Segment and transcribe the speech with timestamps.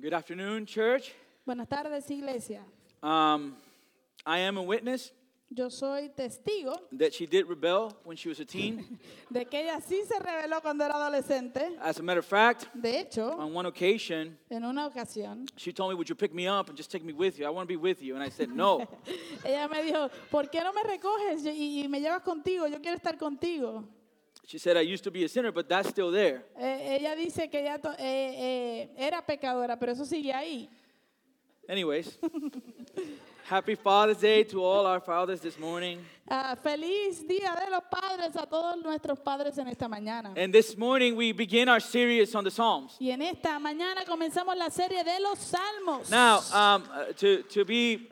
[0.00, 1.12] Good afternoon, church.
[1.46, 2.60] Buenas tardes, iglesia.
[3.02, 3.56] Um,
[4.26, 5.12] I am a witness
[5.56, 8.98] Yo soy testigo that she did rebel when she was a teen.
[9.32, 11.76] de que ella sí se rebeló cuando era adolescente.
[11.80, 15.90] As a matter of fact, De hecho, on one occasion, en una ocasión, she told
[15.90, 17.46] me, Would you pick me up and just take me with you?
[17.46, 18.14] I want to be with you.
[18.16, 18.84] And I said, No.
[19.44, 22.66] ella me dijo, ¿por qué no me recoges y, y me llevas contigo?
[22.66, 23.84] Yo quiero estar contigo.
[24.46, 26.44] She said, I used to be a sinner, but that's still there.
[26.58, 30.68] Eh, ella dice que ella to- eh, eh, era pecadora, pero eso sigue ahí.
[31.66, 32.18] Anyways,
[33.44, 35.98] happy Father's Day to all our fathers this morning.
[36.28, 40.34] Ah, feliz Día de los Padres a todos nuestros padres en esta mañana.
[40.36, 42.96] And this morning, we begin our series on the Psalms.
[43.00, 46.10] Y en esta mañana comenzamos la serie de los Salmos.
[46.10, 48.10] Now, um, uh, to, to, be,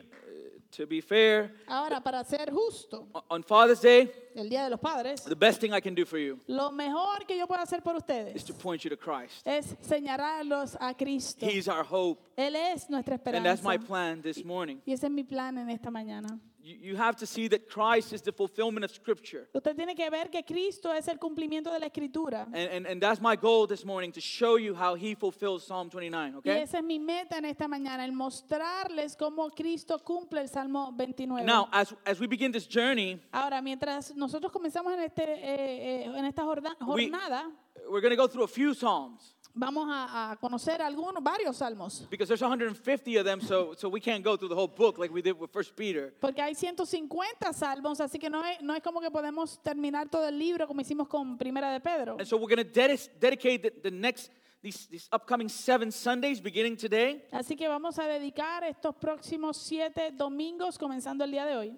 [0.75, 5.23] to be fair, Ahora, para ser justo, on Father's Day, el Día de los Padres,
[5.23, 7.95] the best thing I can do for you lo mejor que yo puedo hacer por
[7.95, 9.45] is ustedes to point you to Christ.
[9.45, 11.45] es señalarlos a Cristo.
[11.45, 12.21] He's our hope.
[12.35, 14.81] Él es nuestra And that's my plan this morning.
[14.85, 16.39] Y ese es mi plan en esta mañana.
[16.65, 19.49] You, you have to see that Christ is the fulfillment of Scripture.
[19.53, 22.43] Usted tiene que ver que Cristo es el cumplimiento de la Escritura.
[22.53, 25.89] And, and, and that's my goal this morning to show you how He fulfills Psalm
[25.89, 26.61] 29, Y okay?
[26.61, 31.45] esa es mi meta en esta mañana, el mostrarles cómo Cristo cumple el Salmo 29.
[31.45, 36.13] Now, as, as we begin this journey, Ahora, mientras nosotros comenzamos en, este, eh, eh,
[36.15, 37.51] en esta jorda- We- jornada,
[37.89, 42.07] we're going to go through a few Psalms vamos a, a conocer algunos, varios salmos.
[42.09, 45.13] because there's 150 of them, so, so we can't go through the whole book like
[45.13, 46.13] we did with First Peter.
[46.19, 50.27] Porque hay 150 salmos, así que no es, no es como que podemos terminar todo
[50.27, 52.17] el libro como hicimos con Primera de Pedro.
[52.19, 56.39] And so we're going to dedi- dedicate the, the next, these, these upcoming seven Sundays
[56.41, 57.23] beginning today.
[57.31, 61.77] Así que vamos a dedicar estos próximos siete domingos, comenzando el día de hoy.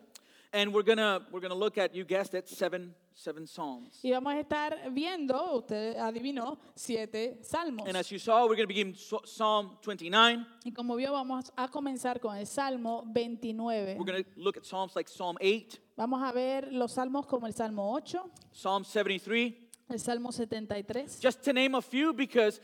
[0.56, 4.00] And we're to we're gonna look at, you guessed it, seven, seven Psalms.
[4.02, 7.86] Y vamos a estar viendo, usted adivinó, siete salmos.
[7.86, 10.46] And as you saw, we're to begin so- Psalm 29.
[10.64, 13.98] Y como vio, vamos a comenzar con el Salmo 29.
[14.00, 17.54] We're to look at Psalms like Psalm 8, Vamos a ver los salmos como el
[17.54, 18.24] Salmo 8,
[18.54, 19.56] Psalm 73,
[19.90, 21.20] el Salmo 73.
[21.22, 22.62] just to name a few because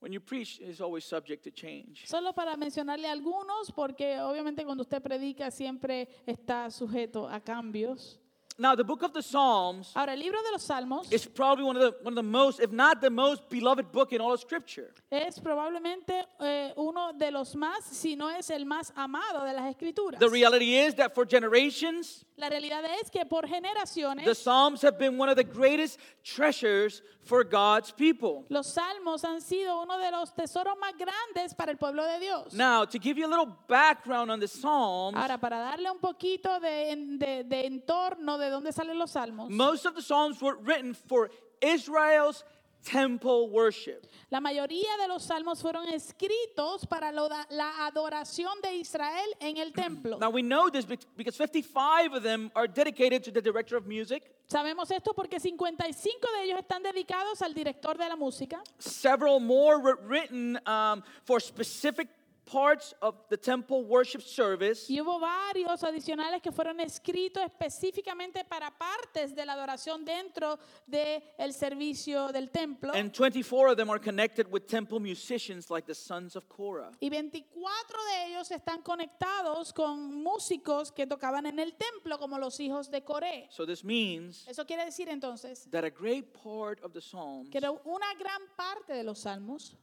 [0.00, 2.04] when you preach, it's always subject to change.
[2.06, 8.18] Solo para mencionarle algunos, porque obviamente cuando usted predica siempre está sujeto a cambios.
[8.60, 11.76] Now, the book of the Psalms Ahora, el libro de los Salmos is probably one
[11.76, 14.40] of the, one of the most, if not the most beloved book in all of
[14.40, 14.92] Scripture.
[15.12, 19.72] es probablemente eh, uno de los más, si no es el más amado de las
[19.72, 20.18] escrituras.
[20.18, 24.96] The reality is that for generations, La realidad es que por generaciones the Psalms have
[24.98, 28.44] been one of the greatest treasures for God's people.
[28.48, 32.52] los salmos han sido uno de los tesoros más grandes para el pueblo de Dios.
[32.54, 36.60] Now, to give you a little background on the Psalms, Ahora, para darle un poquito
[36.60, 40.94] de, de- de entorno de dónde salen los salmos, most of the Psalms were written
[40.94, 42.44] for Israel's
[42.84, 44.06] temple worship.
[44.30, 50.18] la mayoría de los salmos fueron escritos para la adoración de Israel en el templo.
[50.18, 50.86] Now, we know this
[51.16, 54.22] because 55 of them are dedicated to the director of music.
[54.46, 58.62] Sabemos esto porque 55 de ellos están dedicados al director de la música.
[58.78, 62.08] Several more were written um, for specific
[62.50, 64.88] parts of the temple worship service.
[64.88, 71.52] Y hubo varios adicionales que fueron escritos específicamente para partes de la adoración dentro del
[71.52, 72.92] servicio del templo.
[72.94, 76.92] And 24 of them are connected with temple musicians like the sons of Korah.
[77.00, 82.58] Y 24 de ellos están conectados con músicos que tocaban en el templo, como los
[82.60, 83.48] hijos de Coré.
[83.50, 87.58] So this means Eso quiere decir entonces that a great part of the Psalms que
[87.84, 89.76] una gran parte de los salmos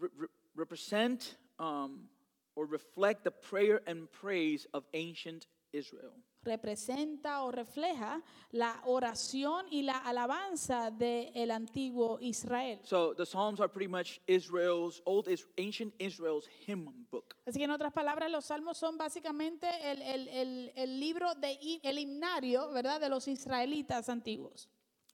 [0.00, 2.08] re- represent um,
[2.54, 6.12] or reflect the prayer and praise of ancient Israel.
[6.44, 12.78] representa o refleja la oración y la alabanza del antiguo Israel.
[12.84, 17.34] So the Psalms are pretty much Israel's old is ancient Israel's hymn book.
[17.46, 21.58] Así que en otras palabras, los salmos son básicamente el, el- el- el libro de
[21.82, 24.68] el himnario, ¿verdad?, de los israelitas antiguos.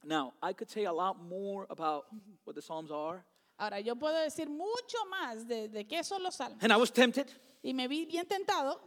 [0.05, 2.05] Now, I could say a lot more about
[2.44, 3.25] what the Psalms are,
[3.59, 6.62] Ahora, yo puedo decir mucho más de, de qué son los salmos.
[6.62, 7.26] and I was tempted,
[7.62, 8.79] Y me vi bien tentado,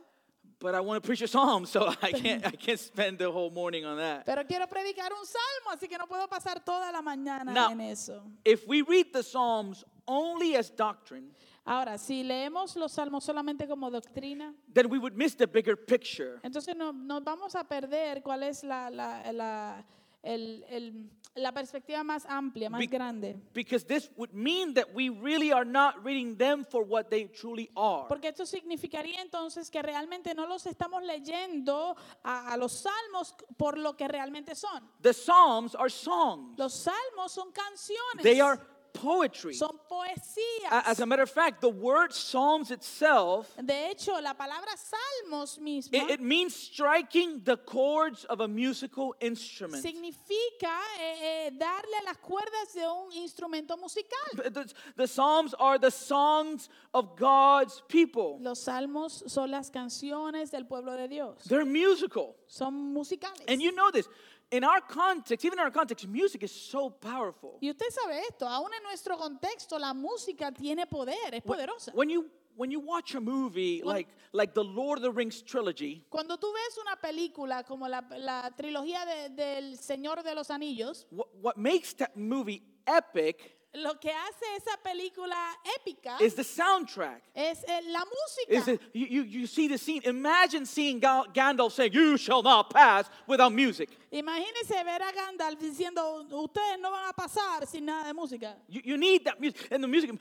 [0.60, 3.50] but I want to preach a psalm, so I can't I can't spend the whole
[3.50, 4.26] morning on that.
[4.26, 7.82] pero quiero predicar un salmo, así que no puedo pasar toda la mañana Now- en
[7.82, 8.22] eso.
[8.44, 11.32] If we read the Psalms only as doctrine,
[11.70, 16.40] Ahora, si leemos los salmos solamente como doctrina, then we would miss the bigger picture.
[16.44, 19.84] entonces no- nos vamos a perder cuál es la, la, la-
[20.24, 23.36] el- el- la perspectiva más amplia, más Be- grande.
[23.54, 27.70] Because this would mean that we really are not reading them for what they truly
[27.76, 28.08] are.
[28.08, 33.78] Porque esto significaría entonces que realmente no los estamos leyendo a, a los salmos por
[33.78, 34.84] lo que realmente son.
[35.02, 36.58] The Psalms are songs.
[36.58, 38.24] Los salmos son canciones.
[38.24, 38.60] They are
[39.02, 39.54] poetry.
[39.54, 40.84] son poesías.
[40.86, 45.94] As a matter of fact, the word Psalms itself, de hecho, la palabra salmos misma
[45.94, 49.84] it, it means striking the chords of a musical instrument.
[49.84, 54.18] significa eh, eh, darle a las cuerdas de un instrumento musical.
[54.36, 58.40] The, the- the Psalms are the songs of God's people.
[58.42, 61.44] Los salmos son las canciones del pueblo de Dios.
[61.48, 62.36] They're musical.
[62.48, 63.46] Son musicales.
[63.48, 64.08] And you know this.
[64.50, 67.58] In our context, even in our context, music is so powerful.
[67.62, 71.92] y usted sabe esto, aún en nuestro contexto la música tiene poder, es poderosa.
[71.94, 76.06] When you when you watch a movie like like the Lord of the Rings trilogy,
[76.10, 81.06] Cuando tú ves una película como la, la trilogía de- del Señor de los Anillos,
[81.12, 85.36] what, what makes that movie epic lo que hace esa película
[85.80, 87.22] épica is the soundtrack.
[87.36, 88.04] es eh, la
[88.50, 88.72] Is música.
[88.74, 90.02] it, you, you, you see the scene.
[90.06, 93.90] Imagine seeing Ga- Gandalf saying, You shall not pass without music.
[94.12, 98.56] Imagínese ver a Gandalf diciendo, ustedes no van a pasar sin nada de música.
[98.70, 99.68] You, you need that music.
[99.72, 100.12] And the music,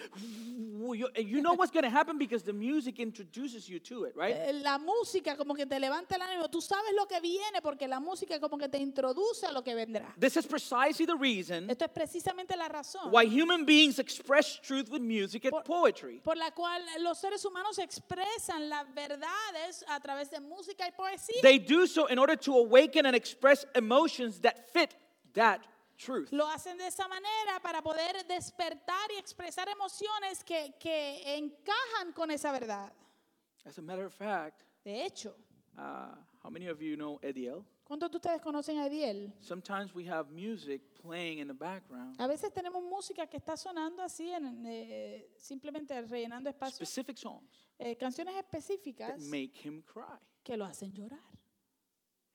[0.95, 4.35] you, you know what's going to happen because the music introduces you to it, right?
[4.35, 6.49] Eh, La música como que te levanta el ánimo.
[6.51, 9.75] Tú sabes lo que viene porque la música como que te introduce a lo que
[9.75, 10.13] vendrá.
[10.19, 14.91] This is precisely the reason Esto es precisamente la razón why human beings express truth
[14.91, 16.21] with music and Por- poetry.
[16.25, 21.41] por la cual los seres humanos expresan las verdades a través de música y poesía.
[21.43, 24.95] They do so in order to awaken and express emotions that fit
[25.35, 25.61] that
[25.99, 26.29] truth.
[26.33, 32.31] Lo hacen de esa manera para poder despertar y expresar emociones que, que encajan con
[32.31, 32.93] esa verdad.
[33.65, 35.35] As a matter of fact, De hecho,
[35.79, 37.65] uh, how many of you know Ediel?
[37.87, 39.33] ¿Cuántos de ustedes conocen a Ediel?
[39.41, 44.03] Sometimes we have music playing in the background, A veces tenemos música que está sonando
[44.03, 46.85] así, en, eh, simplemente rellenando espacio.
[46.85, 47.49] specific songs
[47.79, 50.19] Eh, canciones that específicas make him cry.
[50.43, 51.21] que lo hacen llorar.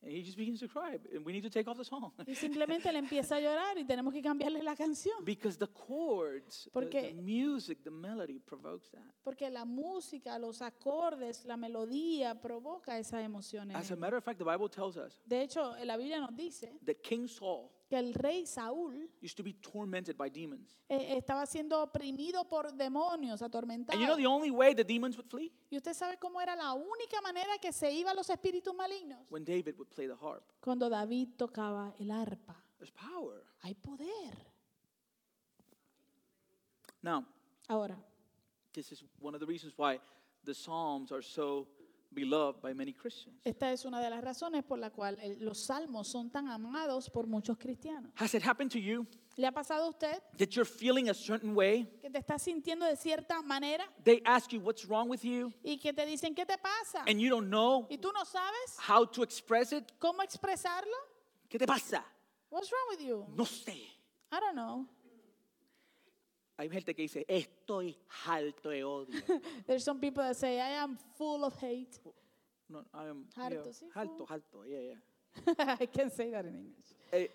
[0.04, 2.12] And he just begins to cry, and we need to take off the song.
[2.26, 5.24] Y simplemente le empieza a llorar y tenemos que cambiarle la canción.
[5.24, 9.04] Because the chords, the- the, music, the melody provokes that.
[9.24, 13.76] Porque la música, los acordes, la melodía provoca esas emociones.
[13.78, 16.74] As a matter of fact, the Bible tells us De hecho, la Biblia nos dice
[16.86, 20.78] that King Saul que el rey Saúl used to be tormented by demons.
[20.88, 23.92] eh, estaba siendo oprimido por demonios, atormentado.
[23.92, 25.52] And you know the only way the demons would flee?
[25.70, 29.20] ¿Y usted sabe cómo era la única manera que se iban los espíritus malignos?
[29.30, 30.42] When David would play the harp.
[30.62, 32.56] Cuando David tocaba el arpa.
[32.78, 33.44] There's power.
[33.64, 34.38] Hay poder.
[37.02, 37.26] Now,
[37.68, 37.98] Ahora,
[38.72, 40.00] this is one of the reasons why
[40.46, 41.68] the Psalms are so
[42.12, 43.40] beloved by many Christians.
[43.44, 47.10] esta es una de las razones por la cual el- los salmos son tan amados
[47.10, 48.12] por muchos cristianos.
[48.16, 51.56] Has it happened to you ¿Le ha pasado a usted that you're feeling a certain
[51.56, 51.86] way?
[52.02, 55.78] que te estás sintiendo de cierta manera They ask you what's wrong with you, y
[55.78, 57.04] que te dicen, ¿qué te pasa?
[57.08, 59.86] and you don't know Y tú no sabes how to express it?
[60.00, 60.94] cómo expresarlo?
[61.50, 62.04] ¿Qué te pasa?
[62.50, 63.26] What's wrong with you?
[63.36, 63.72] No sé.
[64.34, 64.86] I don't know.
[66.62, 69.20] Hay gente que dice, estoy harto de odio.
[69.66, 72.00] There's some people that say, I am full of hate.
[72.70, 74.28] No, I am Harto, yeah, sí, harto, full.
[74.28, 75.76] harto, yeah, yeah.
[75.82, 76.86] I can't say that in English.
[77.12, 77.26] Eh,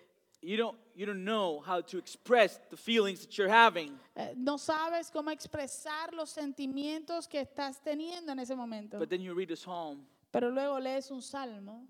[0.41, 3.99] you don't, you don't know how to express the feelings that you're having.
[4.15, 8.97] Eh, no sabes cómo expresar los sentimientos que estás teniendo en ese momento.
[8.97, 11.85] But then you read a psalm, Pero luego lees un salmo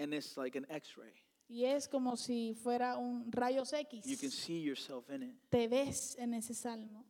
[0.00, 1.12] and it's like an X-ray.
[1.48, 4.04] Y es como si fuera un rayos X.
[4.06, 5.36] You can see yourself in it.
[5.50, 7.04] Te ves en ese salmo.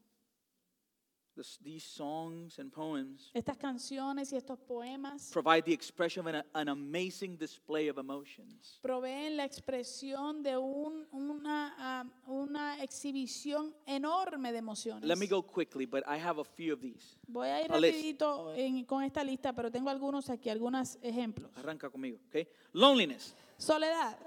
[1.35, 6.43] This, these songs and poems Estas canciones y estos poemas provide the expression of an,
[6.55, 8.79] an amazing display of emotions.
[8.81, 15.05] proveen la expresión de un- una, ah, una exhibición enorme de emociones.
[15.07, 17.19] Let me go quickly, but I have a few of these.
[17.29, 17.97] Voy a ir A list.
[17.99, 21.51] rapidito en- con esta lista, pero tengo algunos aquí, algunos ejemplos.
[21.59, 22.49] Arranca conmigo, okay?
[22.73, 23.35] Loneliness.
[23.59, 24.19] Soledad.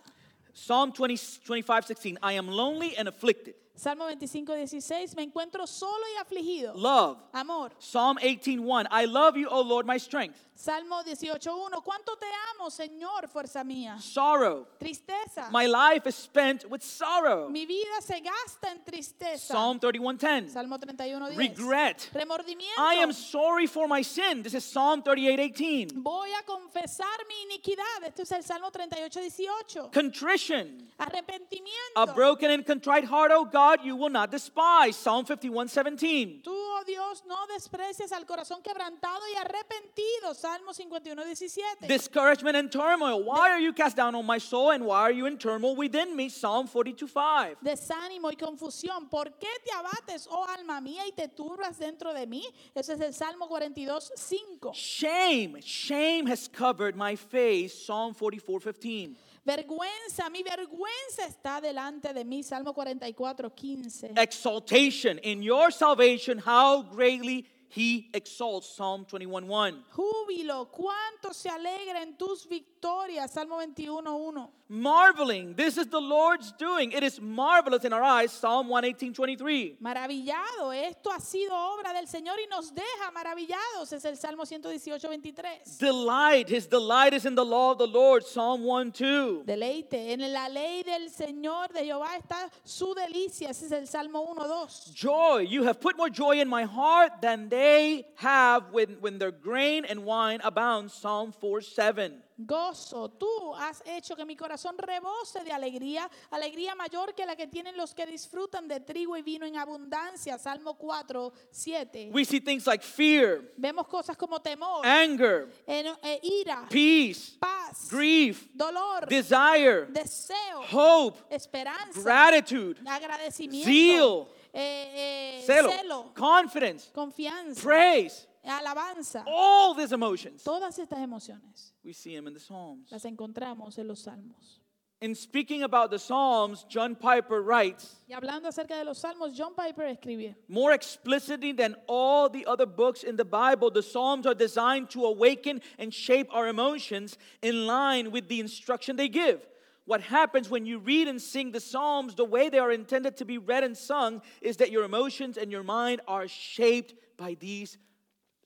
[0.59, 2.19] Psalm 20, 25, 16.
[2.21, 3.55] I am lonely and afflicted.
[3.79, 5.15] Salmo 25, 16.
[5.15, 6.73] Me encuentro solo y afligido.
[6.75, 7.17] Love.
[7.33, 7.71] Amor.
[7.79, 10.35] Psalm 18:1 I love you, O Lord, my strength.
[10.53, 11.81] Salmo 18.1.
[11.81, 13.97] ¿Cuánto te amo, Señor, fuerza mía?
[14.01, 14.67] Sorrow.
[14.77, 15.49] Tristeza.
[15.53, 17.47] My life is spent with sorrow.
[17.49, 19.53] Mi vida se gasta en tristeza.
[19.53, 21.37] Psalm 31:10 Salmo 31.10.
[21.37, 22.09] Regret.
[22.13, 22.77] Remordimiento.
[22.77, 24.43] I am sorry for my sin.
[24.43, 28.03] This is Psalm 38:18 Voy a confesar mi iniquidad.
[28.05, 29.93] Esto es el Salmo 38.18.
[29.93, 30.49] Contrition.
[30.98, 31.96] Arrepentimiento.
[31.96, 34.98] A broken and contrite heart, O God, you will not despise.
[34.98, 40.34] Psalm 51:17 Tú, oh oh Dios, no desprecies al corazón quebrantado y arrepentido.
[40.34, 41.88] Salmo 51, 17.
[41.88, 43.24] Discouragement and turmoil.
[43.24, 46.15] Why are you cast down, on my soul, and why are you in turmoil within
[46.15, 46.29] me?
[46.29, 47.58] Psalm 42 5.
[47.62, 49.10] Desánimo y confusión.
[49.10, 52.44] ¿Por qué te abates, oh alma mía, y te turbas dentro de mí?
[52.75, 54.72] Ese es el Salmo 42, 5.
[54.74, 57.74] Shame, shame has covered my face.
[57.74, 59.15] Psalm 44 15.
[59.46, 62.43] Vergüenza, mi vergüenza está delante de mí.
[62.43, 64.13] Salmo 44, 15.
[64.15, 65.19] Exaltation.
[65.24, 68.67] In your salvation, how greatly he exalts.
[68.67, 69.86] Psalm 21 1.
[69.91, 73.31] Júbilo, cuánto se alegra en tus victorias.
[73.31, 74.58] Salmo 21, 1.
[74.71, 75.55] Marveling.
[75.55, 76.91] This is the Lord's doing.
[76.91, 78.31] It is marvelous in our eyes.
[78.31, 79.77] Psalm 118 23.
[79.81, 83.91] Maravillado, esto ha sido obra del Señor y nos deja maravillados.
[83.91, 85.79] Es el Salmo 118, 23.
[85.79, 86.49] Delight.
[86.49, 88.23] His delight is in the law of the Lord.
[88.23, 89.43] Psalm 1 2.
[89.47, 93.49] Deleite, en la ley del Señor de Jehová está su delicia.
[93.49, 94.91] Ese es el Salmo 1, 2.
[94.93, 95.47] Joy.
[95.49, 99.83] You have put more joy in my heart than they have when, when their grain
[99.85, 100.91] and wine abound.
[100.91, 102.21] Psalm 4 7.
[102.41, 107.48] Gozo, tú has hecho que mi corazón rebose de alegría, alegría mayor que la que
[107.48, 110.38] tienen los que disfrutan de trigo y vino en abundancia.
[110.38, 112.12] Salmo 4, 7.
[112.13, 117.89] We see things like fear, Vemos cosas como temor, anger, eno- eh, ira, peace, paz,
[117.91, 127.62] grief, dolor, desire, deseo, hope, esperanza, gratitude, agradecimiento, zeal, eh, eh, celo, celo, confidence, confianza,
[127.62, 129.24] praise, alabanza.
[129.27, 130.43] all these emotions.
[130.43, 132.91] Todas estas emociones We see them in the Psalms.
[132.91, 134.60] las encontramos en los salmos.
[135.01, 139.53] In speaking about the Psalms, John Piper writes, Y hablando acerca de los salmos, John
[139.55, 144.34] Piper escribe, More explicitly than all the other books in the Bible, the Psalms are
[144.34, 149.39] designed to awaken and shape our emotions in line with the instruction they give.
[149.86, 153.25] What happens when you read and sing the Psalms, the way they are intended to
[153.25, 157.77] be read and sung, is that your emotions and your mind are shaped by these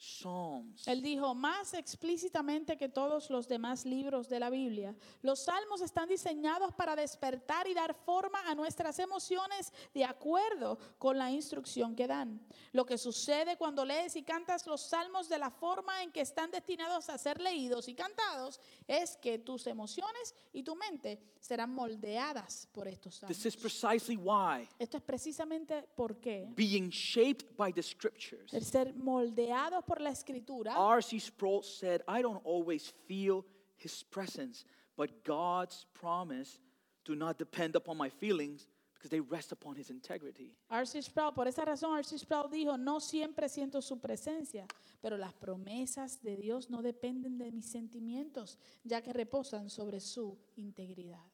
[0.04, 0.86] Psalms.
[0.88, 6.10] Él dijo, más explícitamente que todos los demás libros de la Biblia, los salmos están
[6.10, 12.08] diseñados para despertar y dar forma a nuestras emociones de acuerdo con la instrucción que
[12.08, 12.46] dan.
[12.74, 16.52] Lo que sucede cuando lees y cantas los salmos de la forma en que están
[16.52, 22.68] destinados a ser leídos y cantados es que tus emociones y tu mente serán moldeadas
[22.74, 23.62] por estos This is salmos.
[23.82, 28.54] precisely why Esto es precisamente por qué being shaped by the scriptures.
[28.54, 31.20] el ser moldeados por la escritura R.C.
[31.20, 33.46] Sproul said, I don't always feel
[33.76, 36.60] his presence, but God's promise
[37.04, 40.56] do not depend upon my feelings because they rest upon his integrity.
[40.70, 41.02] R.C.
[41.02, 42.20] Sproul, por esa razón R.C.
[42.20, 44.66] Sproul dijo, no siempre siento su presencia,
[45.02, 50.38] pero las promesas de Dios no dependen de mis sentimientos, ya que reposan sobre su
[50.56, 51.33] integridad.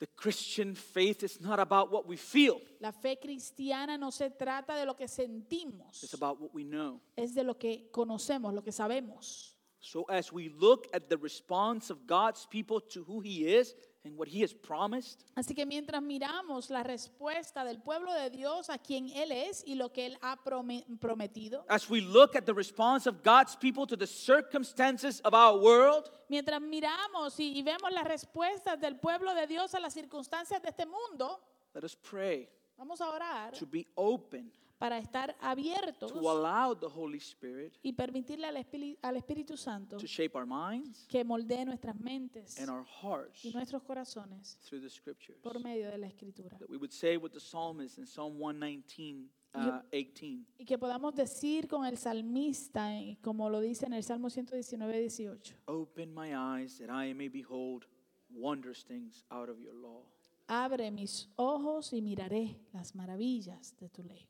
[0.00, 4.76] The Christian faith is not about what we feel, La fe cristiana no se trata
[4.76, 7.00] de lo que sentimos, it's about what we know.
[7.16, 9.54] es de lo que conocemos, lo que sabemos.
[9.80, 13.74] So as we look at the response of God's people to who he is
[14.04, 18.70] and what he has promised, Así que mientras miramos la respuesta del pueblo de Dios
[18.70, 22.44] a quien Él es y lo que Él ha prome- prometido, as we look at
[22.44, 27.62] the response of God's people to the circumstances of our world, mientras miramos y, y
[27.62, 31.40] vemos las respuestas del pueblo de Dios a las circunstancias de este mundo,
[31.74, 36.86] let us pray vamos a orar to be open para estar abiertos to allow the
[36.86, 41.64] Holy Spirit y permitirle al, Espíritu- al Espíritu Santo to shape our minds que moldee
[41.64, 45.38] nuestras mentes and our hearts y nuestros corazones through the scriptures.
[45.42, 46.56] por medio de la Escritura.
[46.58, 50.46] That we would say what the psalmist in Psalm 119, uh, 18.
[50.58, 55.00] Y que podamos decir con el salmista, eh, como lo dice en el Salmo 119,
[55.00, 57.84] 18, Open my eyes that I may behold
[58.30, 60.04] wondrous things out of your law.
[60.46, 64.28] abre mis ojos y miraré las maravillas de tu ley.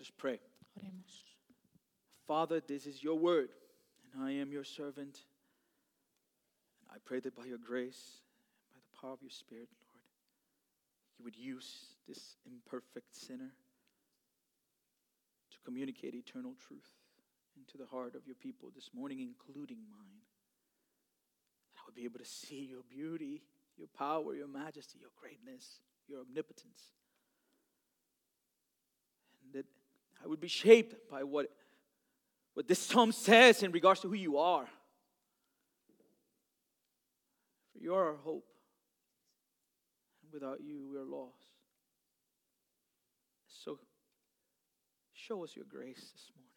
[0.00, 0.40] Let us pray.
[0.78, 1.24] Oremos.
[2.26, 3.50] Father, this is your word,
[4.14, 5.20] and I am your servant.
[6.80, 8.22] And I pray that by your grace,
[8.72, 10.02] by the power of your Spirit, Lord,
[11.18, 13.52] you would use this imperfect sinner
[15.50, 16.88] to communicate eternal truth
[17.58, 20.24] into the heart of your people this morning, including mine.
[21.74, 23.42] That I would be able to see your beauty,
[23.76, 26.88] your power, your majesty, your greatness, your omnipotence.
[29.44, 29.66] And that
[30.22, 31.50] I would be shaped by what
[32.54, 34.66] what this psalm says in regards to who you are.
[37.72, 38.44] For you are our hope.
[40.22, 41.54] And without you, we are lost.
[43.48, 43.78] So
[45.14, 46.50] show us your grace this morning.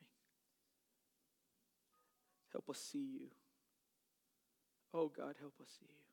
[2.52, 3.28] Help us see you.
[4.94, 6.04] Oh God, help us see you.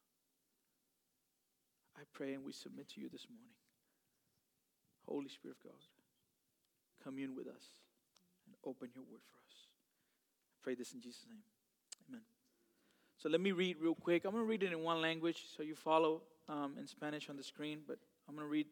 [1.96, 3.50] I pray and we submit to you this morning.
[5.06, 5.80] Holy Spirit of God,
[7.02, 7.70] commune with us
[8.46, 9.66] and open your word for us.
[10.52, 11.42] I pray this in Jesus' name.
[12.08, 12.22] Amen.
[13.16, 14.24] So let me read real quick.
[14.24, 17.36] I'm going to read it in one language so you follow um, in Spanish on
[17.36, 18.66] the screen, but I'm going to read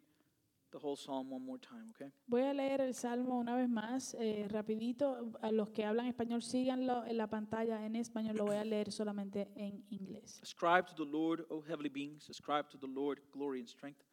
[0.70, 2.10] the whole psalm one more time, okay?
[2.26, 5.32] Voy a leer el Salmo una vez más, eh, rapidito.
[5.40, 8.36] A los que hablan español, síganlo en la pantalla en español.
[8.36, 10.40] Lo voy a leer solamente en inglés.
[10.42, 12.28] Ascribe to the Lord, O heavenly beings.
[12.28, 14.04] Ascribe to the Lord glory and strength.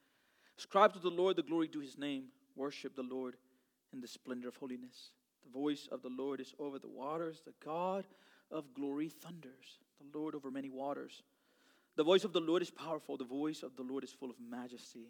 [0.58, 2.32] Ascribe to the Lord the glory due his name.
[2.56, 3.36] Worship the Lord
[3.96, 5.12] in the splendor of holiness.
[5.44, 7.42] The voice of the Lord is over the waters.
[7.46, 8.06] The God
[8.52, 9.80] of glory thunders.
[10.00, 11.24] The Lord over many waters.
[11.96, 13.18] The voice of the Lord is powerful.
[13.18, 15.08] The voice of the Lord is full of majesty.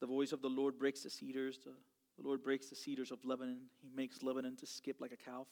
[0.00, 1.58] The voice of the Lord breaks the cedars.
[1.64, 1.72] The,
[2.26, 3.58] Lord breaks the cedars of Lebanon.
[3.82, 5.46] He makes Lebanon to skip like a calf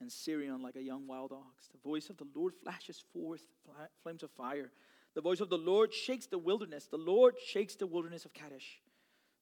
[0.00, 1.68] and Sirion like a young wild ox.
[1.68, 4.70] The voice of the Lord flashes forth fla- flames of fire.
[5.14, 6.86] The voice of the Lord shakes the wilderness.
[6.86, 8.80] The Lord shakes the wilderness of Kadesh.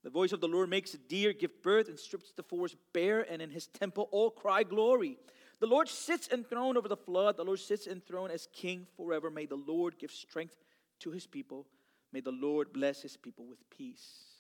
[0.05, 3.23] The voice of the Lord makes a deer give birth and strips the forest bare,
[3.31, 5.19] and in his temple all cry glory.
[5.61, 7.37] The Lord sits enthroned over the flood.
[7.37, 9.31] The Lord sits enthroned as king forever.
[9.31, 10.57] May the Lord give strength
[11.01, 11.67] to his people.
[12.13, 14.38] May the Lord bless his people with peace.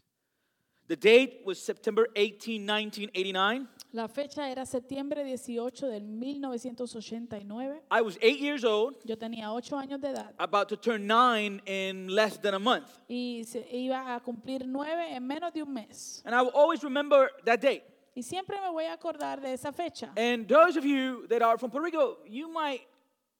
[0.88, 3.68] The date was September 18, 1989.
[3.92, 7.80] La fecha era septiembre 18 del 1989.
[7.90, 11.60] I was eight years old, Yo tenía ocho años de edad about to turn nine
[11.66, 12.86] in less than a month.
[13.06, 16.22] y se iba a cumplir nueve en menos de un mes.
[16.24, 17.82] And I will always remember that date.
[18.16, 20.10] Y siempre me voy a acordar de esa fecha.
[20.16, 22.80] And those of you that are from Puerto Rico, you might,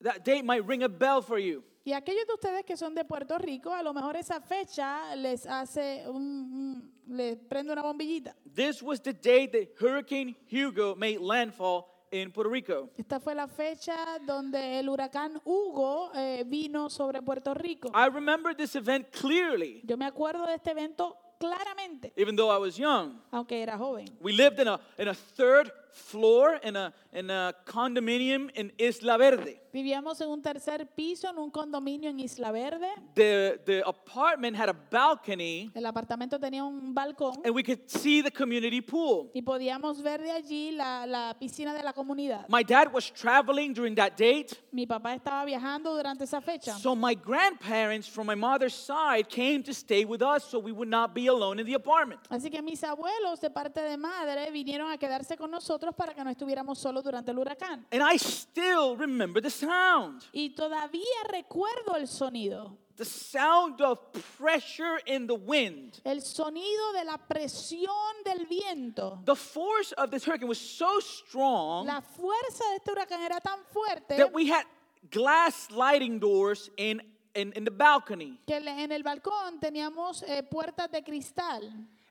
[0.02, 1.62] that date might ring a bell for you.
[1.88, 5.47] Y aquellos de ustedes que son de Puerto Rico, a lo mejor esa fecha les
[5.47, 8.37] hace un, les prende una bombillita.
[8.54, 12.90] This was the date that Hurricane Hugo made landfall in Puerto Rico.
[12.99, 17.90] Esta fue la fecha donde el huracán Hugo eh, vino sobre Puerto Rico.
[17.95, 22.59] I remember this event clearly, Yo me acuerdo de este evento claramente, even though I
[22.59, 23.18] was young.
[23.30, 24.04] aunque era joven.
[24.21, 29.16] We lived in a, in a third floor in a, in a condominium in Isla
[29.16, 29.61] Verde.
[29.73, 32.88] Vivíamos en un tercer piso en un condominio en Isla Verde.
[33.14, 38.23] The, the apartment had a balcony, El apartamento tenía un balcón and we could see
[38.23, 39.30] the community pool.
[39.35, 42.47] y podíamos ver de allí la, la piscina de la comunidad.
[42.49, 46.73] My dad was traveling during that date, Mi papá estaba viajando durante esa fecha.
[46.78, 50.88] so my grandparents from my mother's side came to stay with us so we would
[50.88, 52.21] not be alone in the apartment.
[52.30, 56.23] Así que mis abuelos de parte de madre vinieron a quedarse con nosotros para que
[56.25, 57.87] no estuviéramos solos durante el huracán.
[57.92, 62.77] And I still remember the sound Y todavía recuerdo el sonido.
[62.96, 64.01] the sound of
[64.38, 66.01] pressure in the wind.
[66.05, 69.20] El sonido de la presión del viento.
[69.24, 73.61] The force of this hurricane was so strong La fuerza de este huracán era tan
[73.72, 74.64] fuerte that we had
[75.11, 77.01] glass sliding doors in,
[77.35, 78.38] in, in the balcony.
[78.46, 81.62] que en el balcón teníamos eh, puertas de cristal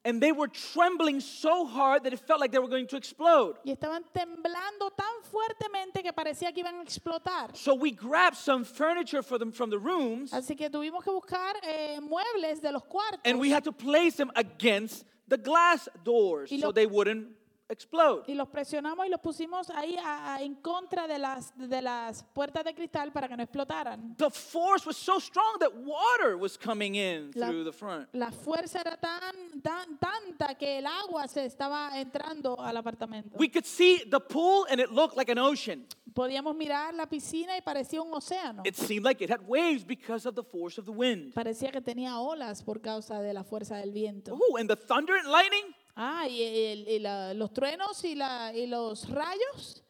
[0.07, 3.57] And they were trembling so hard that it felt like they were going to explode.
[3.65, 7.53] y estaban temblando tan fuertemente que parecía que iban a explotar.
[7.53, 11.55] So we grabbed some furniture for them from the rooms Así que tuvimos que buscar
[11.61, 16.49] eh, muebles de los cuartos and we had to place them against the glass doors
[16.61, 17.27] so they wouldn't
[17.69, 18.23] explode.
[18.27, 22.23] y los presionamos y los pusimos ahí a- a- en contra de las, de las
[22.23, 24.15] puertas de cristal para que no explotaran.
[24.17, 28.07] The force was so strong that water was coming in La- through the front.
[28.13, 33.37] La fuerza era tan, tan tanta que el agua se estaba entrando al apartamento.
[33.37, 35.85] We could see the pool and it looked like an ocean.
[36.13, 38.63] Podíamos mirar la piscina y parecía un océano.
[38.65, 41.31] It seemed like it had waves because of the force of the wind.
[41.35, 44.33] Parecía que tenía olas por causa de la fuerza del viento.
[44.33, 48.53] Ooh, and the thunder and lightning, Ah, y, el- y la- los truenos y, la-
[48.53, 49.81] y los rayos.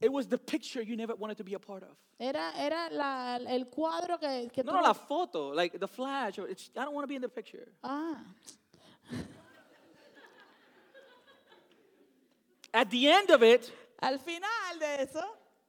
[0.00, 1.96] it was the picture you never wanted to be a part of.
[2.18, 6.38] Era, era la- el cuadro que, que No, no, la photo, like the flash.
[6.38, 7.72] Or it's, I don't want to be in the picture.
[7.82, 8.24] Ah,
[12.72, 13.70] At the end of it,
[14.02, 15.22] al final de eso,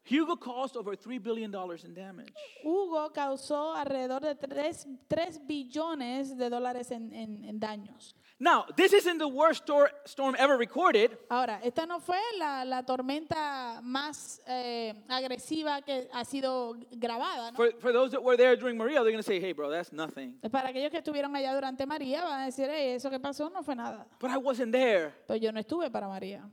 [0.06, 1.54] Hugo caused over $3 billion
[1.86, 2.34] in damage.
[2.64, 8.16] Hugo causó alrededor de 3, billones de dólares en, en- en daños.
[8.38, 12.84] Now, this isn't the worst stor- storm ever recorded, Ahora, esta no fue la, la
[12.84, 17.52] tormenta más eh, agresiva que ha sido grabada.
[17.52, 17.56] ¿no?
[17.56, 19.94] For, for those that were there during Maria, they're going to say, hey, bro, that's
[19.94, 20.34] nothing.
[20.52, 23.64] Para aquellos que estuvieron allá durante María, van a decir, "Ey, eso que pasó no
[23.64, 24.06] fue nada.
[24.20, 25.14] But I wasn't there.
[25.28, 26.44] Pero yo no estuve para María.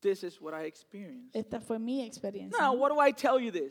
[0.00, 1.36] This is what I experienced.
[1.36, 2.58] Esta fue mi experiencia.
[2.58, 3.70] Now, what do I tell you this?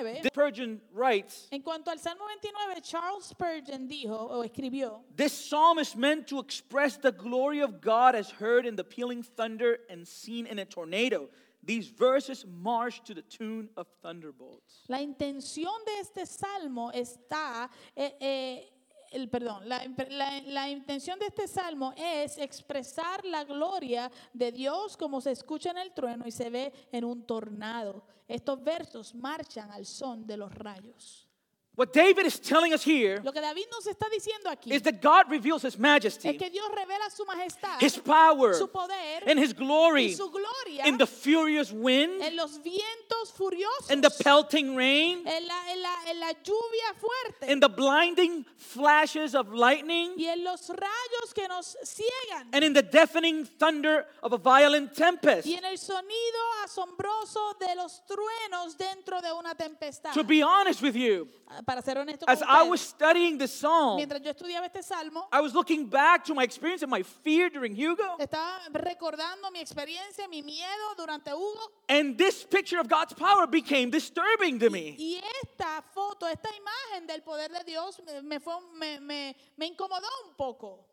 [0.00, 5.32] Nueve, The Spurgeon writes, En cuanto al Salmo 29, Charles Spurgeon dijo o escribió, This
[5.32, 9.78] psalm is meant to express the glory of God as heard in the pealing thunder
[9.88, 11.28] and seen in a tornado.
[11.66, 14.84] These verses march to the tune of thunderbolts.
[14.88, 18.73] la intención de este salmo está eh, eh,
[19.14, 24.96] el perdón, la, la- la intención de este salmo es expresar la gloria de Dios
[24.96, 28.04] como se escucha en el trueno y se ve en un tornado.
[28.28, 31.26] Estos versos marchan al son de los rayos.
[31.76, 35.02] What David is telling us here Lo que David nos está diciendo aquí is that
[35.02, 39.40] God reveals his es majesty, que Dios revela su majestad, his power, su poder and
[39.40, 44.10] his y glory su gloria in the furious wind, en los vientos furiosos, in the
[44.22, 49.52] pelting rain, en la, en la- en la lluvia fuerte in the blinding flashes of
[49.52, 54.38] lightning, y en los rayos que nos ciegan and in the deafening thunder of a
[54.38, 55.44] violent tempest.
[55.44, 60.12] y en el sonido asombroso de los truenos dentro de una tempestad.
[60.14, 63.38] To be honest with you, Ah, Para ser honesto con as I ustedes, was studying
[63.38, 66.90] the psalm, mientras yo estudiaba este salmo, I was looking back to my experience and
[66.90, 68.16] my fear during Hugo.
[68.18, 71.70] estaba recordando mi experiencia, mi miedo durante Hugo.
[71.88, 74.94] And this picture of God's power became disturbing to me.
[74.98, 79.66] Y esta foto, esta imagen del poder de Dios me, me fue- me- me- me
[79.66, 80.86] incomodó un poco.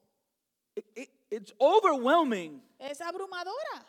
[0.75, 2.61] It- it- it's overwhelming.
[2.79, 3.85] Es abrumadora.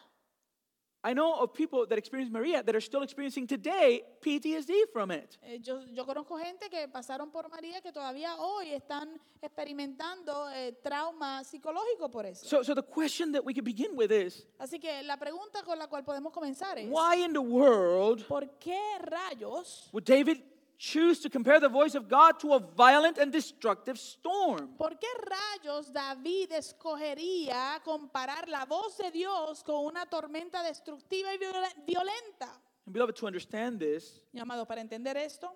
[1.05, 5.37] I know of people that experienced Maria that are still experiencing today PTSD from it.
[5.43, 10.73] Eh, Yo, yo conozco gente que pasaron por María que todavía hoy están experimentando eh,
[10.83, 12.47] trauma psicológico por eso.
[12.47, 15.77] So, so the question that we could begin with is Así que la pregunta con
[15.79, 20.39] la cual podemos comenzar es, why in the world ¿por qué rayos, would David
[20.83, 24.75] choose to compare the voice of God to a violent and destructive storm?
[24.77, 31.39] por qué rayos David escogería comparar la voz de Dios con una tormenta destructiva y
[31.87, 32.49] violenta?
[32.85, 35.55] And beloved, to understand this, Mi amado, para entender esto,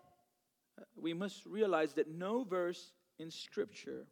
[0.94, 4.06] we must realize that no verse in Scripture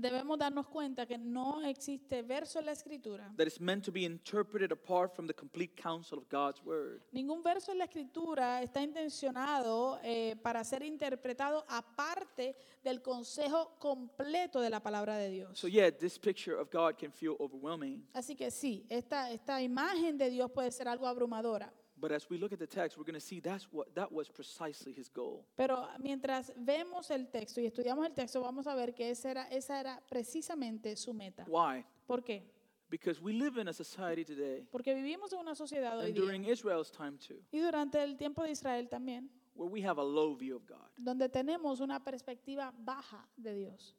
[0.00, 4.04] debemos darnos cuenta que no existe verso en la escritura, that is meant to be
[4.04, 7.02] interpreted apart from the complete counsel of God's Word.
[7.12, 14.60] ningún verso en la escritura está intencionado eh, para ser interpretado aparte del consejo completo
[14.60, 15.58] de la palabra de Dios.
[15.58, 18.06] So, yeah, this picture of God can feel overwhelming.
[18.12, 21.72] Así que sí, esta, esta imagen de Dios puede ser algo abrumadora.
[22.00, 24.28] But as we look at the text, we're going to see that's what that was
[24.30, 25.44] precisely his goal.
[25.56, 29.30] Pero ah, mientras vemos el texto y estudiamos el texto, vamos a ver que esa
[29.30, 31.44] era, esa era precisamente su meta.
[31.46, 31.84] Why?
[32.06, 32.42] ¿Por qué?
[32.88, 36.24] Because we live in a society today, Porque vivimos en una sociedad hoy and día,
[36.24, 40.04] during Israel's time too, y durante el tiempo de Israel también, where we have a
[40.04, 43.94] low view of God, donde tenemos una perspectiva baja de Dios.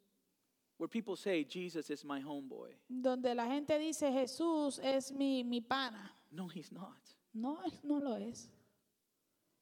[0.78, 2.74] where people say, Jesus is my homeboy.
[2.90, 6.12] Donde la gente dice, Jesús es mi, mi pana.
[6.32, 6.98] No, he's not.
[7.34, 8.50] No, no lo es.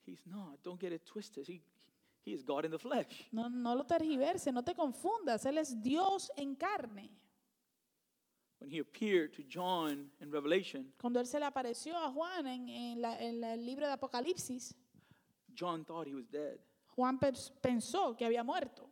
[0.06, 0.60] He's not.
[0.64, 1.46] Don't get it twisted.
[1.48, 1.62] He,
[2.26, 3.28] he is God in the flesh.
[3.32, 5.46] No, no lo tergiverse, no te confundas.
[5.46, 7.10] Él es Dios en carne.
[8.60, 12.68] When he appeared to John in Revelation, Cuando Él se le apareció a Juan en,
[12.70, 14.74] en la- en la- el libro de Apocalipsis,
[15.58, 16.60] John thought he was dead.
[16.96, 18.90] Juan pens- pensó que había muerto.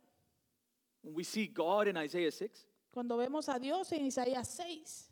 [1.02, 5.10] When we see God in Isaiah 6, Cuando vemos a Dios en Isaías 6,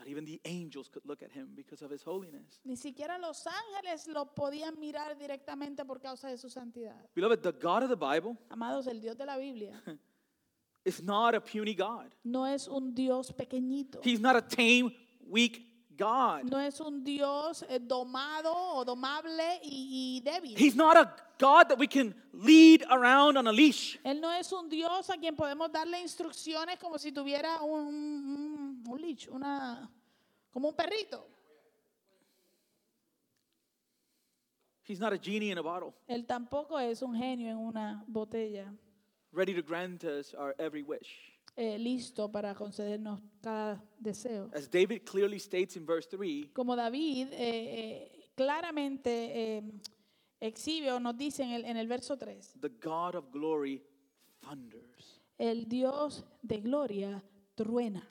[0.00, 2.60] not even the angels could look at him because of his holiness.
[2.64, 6.96] ni siquiera los ángeles lo podían mirar directamente por causa de su santidad.
[7.14, 9.82] Beloved, the God of the Bible Amados, el Dios de la Biblia
[10.84, 12.14] is not a puny God.
[12.24, 14.00] no es un Dios pequeñito.
[14.02, 14.90] He's not a tame,
[15.28, 15.66] weak
[15.98, 16.44] God.
[16.44, 20.56] No es un Dios eh, domado o domable y, y débil.
[20.56, 23.98] He's not a God that we can lead around on a leash.
[24.02, 28.69] Él no es un Dios a quien podemos darle instrucciones como si tuviera un, un,
[28.92, 29.90] un leash, una,
[30.50, 31.26] como un perrito.
[34.84, 38.72] He's not a genie in a bottle, Él tampoco es un genio en una botella,
[39.32, 41.38] ready to grant us our every wish.
[41.56, 44.50] eh, listo para concedernos cada deseo.
[44.52, 49.62] As David clearly states in verse 3, Como David eh, eh, claramente eh,
[50.40, 53.84] exhibe o nos dice en el, en el verso 3, the God of glory
[54.40, 55.20] thunders.
[55.38, 57.22] el Dios de gloria
[57.54, 58.02] truena.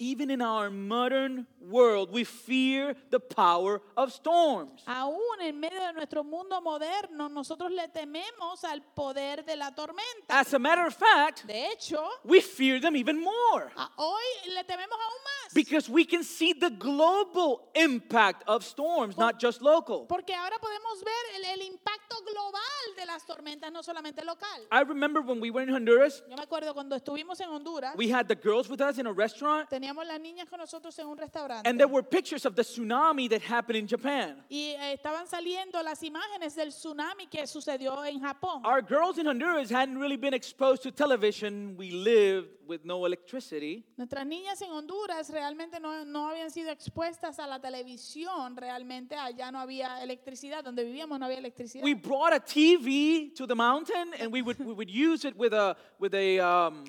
[0.00, 4.82] Even in our modern world, we fear the power of storms.
[4.88, 10.30] Aún en medio de nuestro mundo moderno, nosotros le tememos al poder de la tormenta.
[10.30, 14.64] As a matter of fact, De hecho, we fear them even more a- hoy le
[14.64, 15.43] tememos aún más.
[15.54, 20.06] Because we can see the global impact of storms, not just local.
[20.06, 24.66] Porque ahora podemos ver el, el impacto global de las tormentas, no solamente local.
[24.72, 28.08] I remember when we were in Honduras, Yo me acuerdo cuando estuvimos en Honduras, we
[28.10, 31.16] had the girls with us in a restaurant, teníamos las niñas con nosotros en un
[31.16, 31.68] restaurante.
[31.68, 34.42] and there were pictures of the tsunami that happened in Japan.
[34.50, 38.62] y eh, estaban saliendo las imágenes del tsunami que sucedió en Japón.
[38.64, 41.76] Our girls in Honduras hadn't really been exposed to television.
[41.76, 43.84] We lived with no electricity.
[43.96, 45.43] Nuestras niñas en Honduras realmente
[45.80, 51.18] no, no habían sido expuestas a la televisión, realmente allá no había electricidad, donde vivíamos
[51.18, 51.84] no había electricidad.
[51.84, 55.52] We brought a TV to the mountain, and we would we would use it with
[55.52, 56.84] a with a um,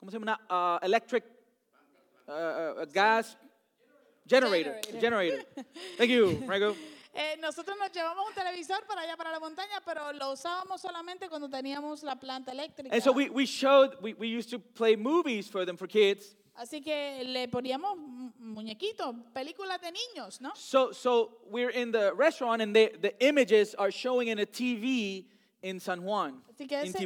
[0.00, 0.38] ¿cómo se llama?
[0.48, 1.24] Uh, electric
[2.28, 3.36] uh, uh, a gas
[4.26, 4.80] generator.
[5.00, 5.00] Generator.
[5.00, 5.64] Generator.
[5.96, 6.74] Thank you, Rango.
[7.12, 11.28] Eh, nosotros nos llevamos un televisor para allá para la montaña, pero lo usábamos solamente
[11.28, 12.94] cuando teníamos la planta eléctrica.
[12.94, 16.36] And so we, we showed, we, we used to play movies for them for kids.
[16.60, 20.52] Así que le poníamos mu- muñequitos, películas de niños, ¿no?
[20.56, 25.24] So, so we're in the restaurant and the, the images are showing in a TV
[25.62, 26.98] in San Juan, Así que in ese,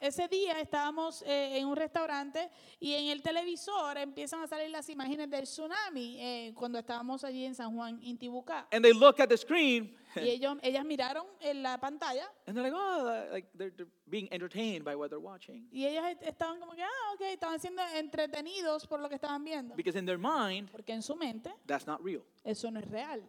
[0.00, 4.88] ese día estábamos eh, en un restaurante y en el televisor empiezan a salir las
[4.90, 8.66] imágenes del tsunami eh, cuando estábamos allí en San Juan, Intibucá.
[8.70, 12.62] And they look at the screen Y ellos, ellas miraron en la pantalla and they're
[12.70, 15.66] like, oh, like they're, they're being entertained by what they're watching.
[15.70, 19.42] y ellos est- estaban como que, ah, ok, estaban siendo entretenidos por lo que estaban
[19.44, 19.74] viendo.
[19.74, 22.22] Because in their mind, Porque en su mente that's not real.
[22.44, 23.22] eso no es real.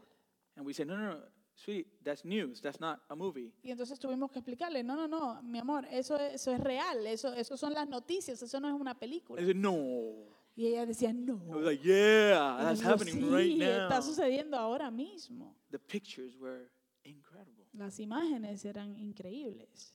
[0.56, 1.19] And we say, no, no, no,
[1.56, 2.62] sweetie, that's news.
[2.62, 3.54] That's not a movie.
[3.63, 7.06] Y entonces tuvimos que explicarle, no, no, no, mi amor, eso, es- eso es real,
[7.08, 9.39] eso, eso son las noticias, eso no es una película.
[9.39, 10.42] And they said, no.
[10.55, 11.41] Y ella decía, no.
[11.49, 13.87] I was like, yeah, that's yo, happening sí, right now.
[13.89, 15.55] está sucediendo ahora mismo.
[15.71, 16.69] The pictures were
[17.03, 17.65] incredible.
[17.73, 19.93] Las imágenes eran increíbles.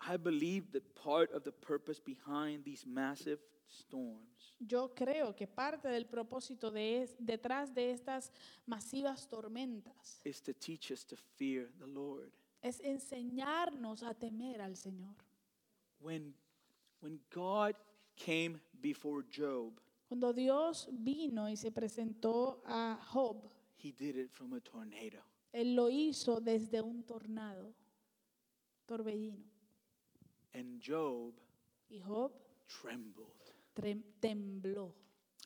[0.00, 5.88] I believe that part of the purpose behind these massive storms Yo creo que parte
[5.88, 8.32] del propósito de es- detrás de estas
[8.66, 12.30] masivas tormentas is to teach us to fear the Lord.
[12.62, 15.16] es enseñarnos a temer al Señor.
[16.00, 16.32] When,
[17.00, 17.74] when God
[18.18, 23.50] came before Job, Cuando Dios vino y se presentó a Job,
[23.82, 25.22] he did it from a tornado.
[25.52, 27.72] Él lo hizo desde un tornado,
[28.86, 29.44] torbellino.
[30.54, 31.34] And Job
[31.90, 32.32] Y Job
[32.66, 33.26] trembled.
[33.74, 34.94] trem- tembló.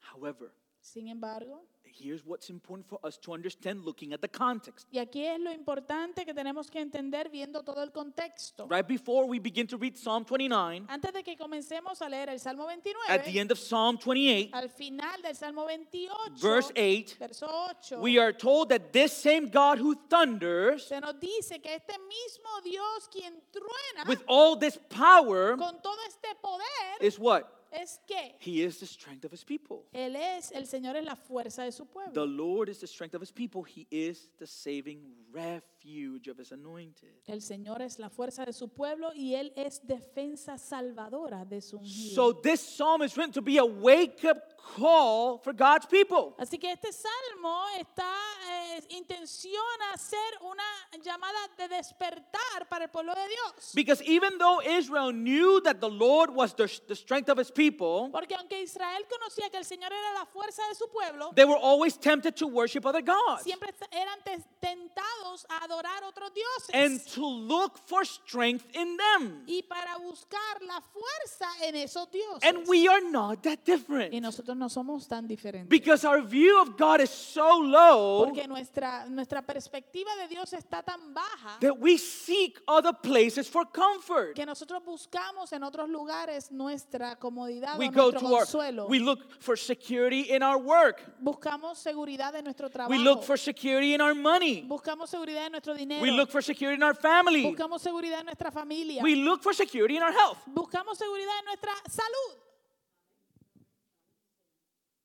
[0.01, 4.89] However, Sin embargo, here's what's important for us to understand looking at the context.
[4.91, 8.67] y aquí es lo importante que tenemos que entender viendo todo el contexto.
[8.69, 12.41] Right before we begin to read Psalm 29, Antes de que comencemos a leer el
[12.41, 12.67] Salmo
[13.09, 18.01] at the end of Psalm 28, al final del Salmo 28, verse 8, verso 8,
[18.01, 22.61] we are told that this same God who thunders se nos dice que este mismo
[22.65, 27.62] Dios quien truena with all this power con todo este poder is what?
[27.73, 29.87] Es que He is the strength of his people.
[29.93, 32.27] Él es, el Señor es la fuerza de su The pueblo.
[32.27, 33.63] Lord is the strength of his people.
[33.65, 37.11] He is the saving refuge of his anointed.
[37.27, 41.79] El Señor es la fuerza de su pueblo y Él es defensa salvadora de su
[41.79, 42.15] ungido.
[42.15, 46.35] So this psalm is written to be a wake up call for God's people.
[46.39, 48.13] Así que este salmo está
[48.49, 50.63] eh, intenciona ser una
[51.03, 53.73] llamada de despertar para el pueblo de Dios.
[53.75, 58.09] Because even though Israel knew that the Lord was the, the strength of his people,
[58.13, 61.59] Porque aunque Israel conocía que el Señor era la fuerza de su pueblo, they were
[61.61, 66.71] always tempted to worship other gods siempre eran te- tentados a adorar otros dioses.
[66.73, 69.45] and to look for strength in them.
[69.47, 72.43] y para buscar la fuerza en esos dioses.
[72.43, 74.15] And we are not that y different.
[74.55, 75.69] Nosotros no somos tan diferentes.
[75.69, 80.83] Because our view of God is so low Porque nuestra, nuestra perspectiva de Dios está
[80.83, 84.35] tan baja that we seek other places for comfort.
[84.35, 88.87] que nosotros buscamos en otros lugares nuestra comodidad We o go nuestro to our, consuelo.
[88.89, 91.03] we look for security in our work.
[91.21, 92.91] buscamos seguridad en nuestro trabajo.
[92.91, 94.63] We look for security in our money.
[94.63, 96.03] buscamos seguridad en nuestro dinero.
[96.03, 97.45] We look for security in our family.
[97.45, 99.03] buscamos seguridad en nuestra familia.
[99.03, 100.39] We look for security in our health.
[100.47, 102.52] buscamos seguridad en nuestra salud.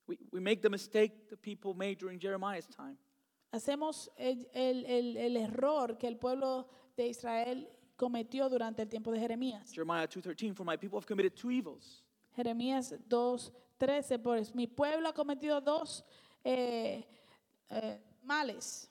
[0.07, 2.97] We, we make the mistake the people made during Jeremiah's time.
[3.51, 4.85] Hacemos el, el-
[5.17, 7.67] el- error que el pueblo de Israel
[7.97, 9.71] cometió durante el tiempo de Jeremías.
[9.73, 12.03] Jeremiah 2:13 for my people have committed two evils.
[12.35, 16.03] Jeremías 2.13, pues mi pueblo ha cometido dos
[16.43, 17.03] eh,
[17.69, 18.89] eh, males.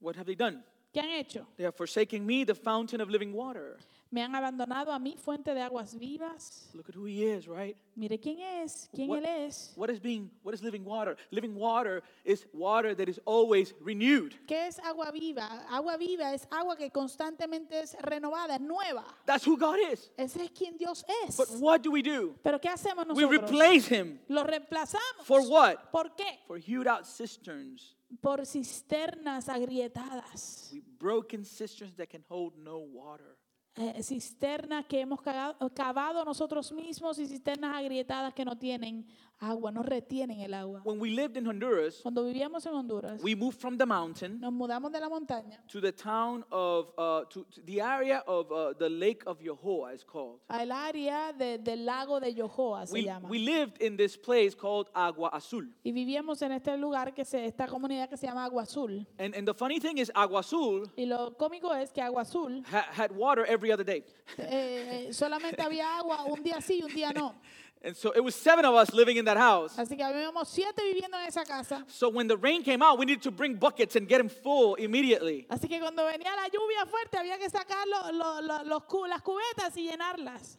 [0.00, 0.62] What have they done?
[0.92, 1.46] ¿Qué han hecho?
[1.56, 3.78] They have forsaken me, the fountain of living water.
[4.14, 6.70] Me han abandonado a mí, fuente de aguas vivas.
[6.72, 7.76] Look at who he is, right?
[7.96, 9.72] Mire quién es, quién What- él es.
[9.74, 11.16] What is being what is living water?
[11.32, 14.36] Living water is water that is always renewed.
[14.46, 15.66] ¿Qué es agua viva?
[15.68, 19.04] Agua viva es agua que constantemente es renovada, es nueva.
[19.26, 20.12] That's who God is.
[20.16, 21.36] Ese es quien Dios es.
[21.36, 22.36] But what do we do?
[22.44, 23.50] Pero ¿qué hacemos We nosotros?
[23.50, 25.24] replace him Lo reemplazamos.
[25.24, 25.90] for what?
[25.90, 26.38] ¿Por qué?
[26.46, 27.96] For hewed out cisterns.
[28.20, 30.70] Por cisternas agrietadas.
[30.72, 33.36] We broken cisterns that can hold no water.
[33.76, 39.06] Eh, cisternas que hemos cavado nosotros mismos y cisternas agrietadas que no tienen
[39.50, 40.80] agua, no retienen el agua.
[40.84, 44.52] When we lived in Honduras, Cuando vivíamos en Honduras, we moved from the mountain nos
[44.52, 48.72] mudamos de la montaña to the town of, uh, to, to the area of uh,
[48.78, 50.40] the Lake of Yohoa, it's called.
[50.48, 53.28] al área de- del lago de Yohoa, se We, llama.
[53.28, 55.66] we lived in this place called Agua Azul.
[55.84, 59.06] y vivíamos en este lugar, que se, esta comunidad que se llama Agua Azul.
[59.18, 62.62] And, and the funny thing is, Agua Azul Y lo cómico es que Agua Azul
[62.72, 64.04] ha- had water every other day.
[64.38, 67.34] eh, eh, solamente había agua un día sí y un día no.
[67.86, 69.76] And so it was seven of us living in that house.
[69.76, 71.84] Así que habíamos siete viviendo en esa casa.
[71.86, 74.74] So when the rain came out, we needed to bring buckets and get them full
[74.76, 75.46] immediately.
[75.50, 79.20] Así que cuando venía la lluvia fuerte había que sacar lo- lo- lo- los las
[79.22, 80.58] cubetas y llenarlas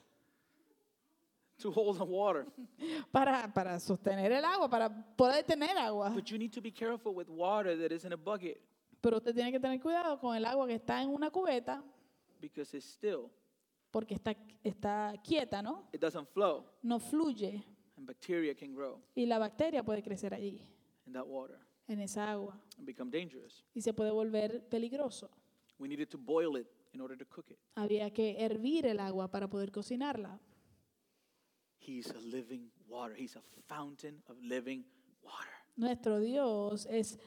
[1.58, 2.46] to hold the water.
[3.12, 6.12] para, para sostener el agua, para poder tener agua.
[6.12, 8.62] But you need to be careful with water that is in a bucket
[9.02, 11.82] Pero usted tiene que tener cuidado con el agua que está en una cubeta
[12.40, 13.32] because it's still.
[13.96, 15.88] Porque está, está quieta, ¿no?
[15.94, 17.64] It doesn't flow, No fluye
[17.96, 20.62] and bacteria can grow y la bacteria puede crecer allí,
[21.06, 23.64] in that water en esa agua, and become dangerous.
[23.74, 25.32] y se puede volver peligroso.
[25.80, 27.58] We needed to boil it in order to cook it.
[27.76, 30.42] Había que hervir el agua para poder cocinarla.
[31.80, 33.16] He's a living water.
[33.18, 34.84] He's a fountain of living
[35.22, 35.54] water.
[35.78, 37.18] Nuestro Dios es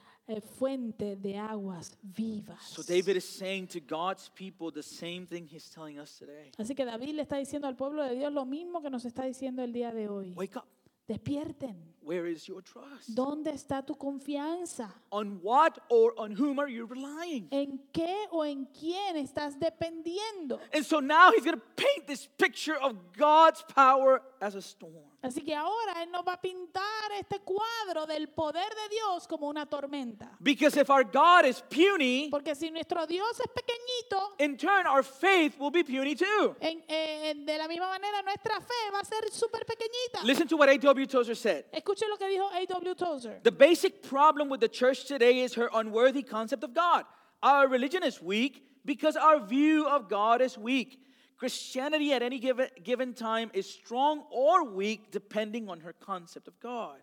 [0.41, 2.63] fuente de aguas vivas.
[2.63, 6.53] So David is saying to God's people the same thing he's telling us today.
[6.59, 9.25] Así que David le está diciendo al pueblo de Dios lo mismo que nos está
[9.25, 10.35] diciendo el día de hoy.
[10.37, 10.67] Wake up.
[11.09, 11.75] Despierten.
[12.03, 13.09] Where is your trust?
[13.15, 14.91] ¿Dónde está tu confianza?
[15.11, 17.49] On what or on whom are you relying?
[17.51, 20.59] ¿En qué o en quién estás dependiendo?
[20.73, 24.93] And so now he's going to paint this picture of God's power as a storm.
[25.21, 29.49] Así que ahora Él nos va a pintar este cuadro del poder de Dios como
[29.49, 30.31] una tormenta.
[30.39, 35.03] Because if our God is puny, Porque si nuestro Dios es pequeñito, in turn our
[35.03, 36.55] faith will be puny too.
[36.61, 40.23] en- eh, de la misma manera nuestra fe va a ser súper pequeñita.
[40.23, 41.07] Listen to what A.W.
[41.09, 41.65] Tozer said.
[41.73, 42.95] Escuche lo que dijo A.W.
[42.95, 43.41] Tozer.
[43.43, 47.05] The basic problem with the church today is her unworthy concept of God.
[47.43, 51.01] Our religion is weak because our view of God is weak.
[51.39, 56.59] Christianity at any given, given time is strong or weak depending on her concept of
[56.61, 56.99] God.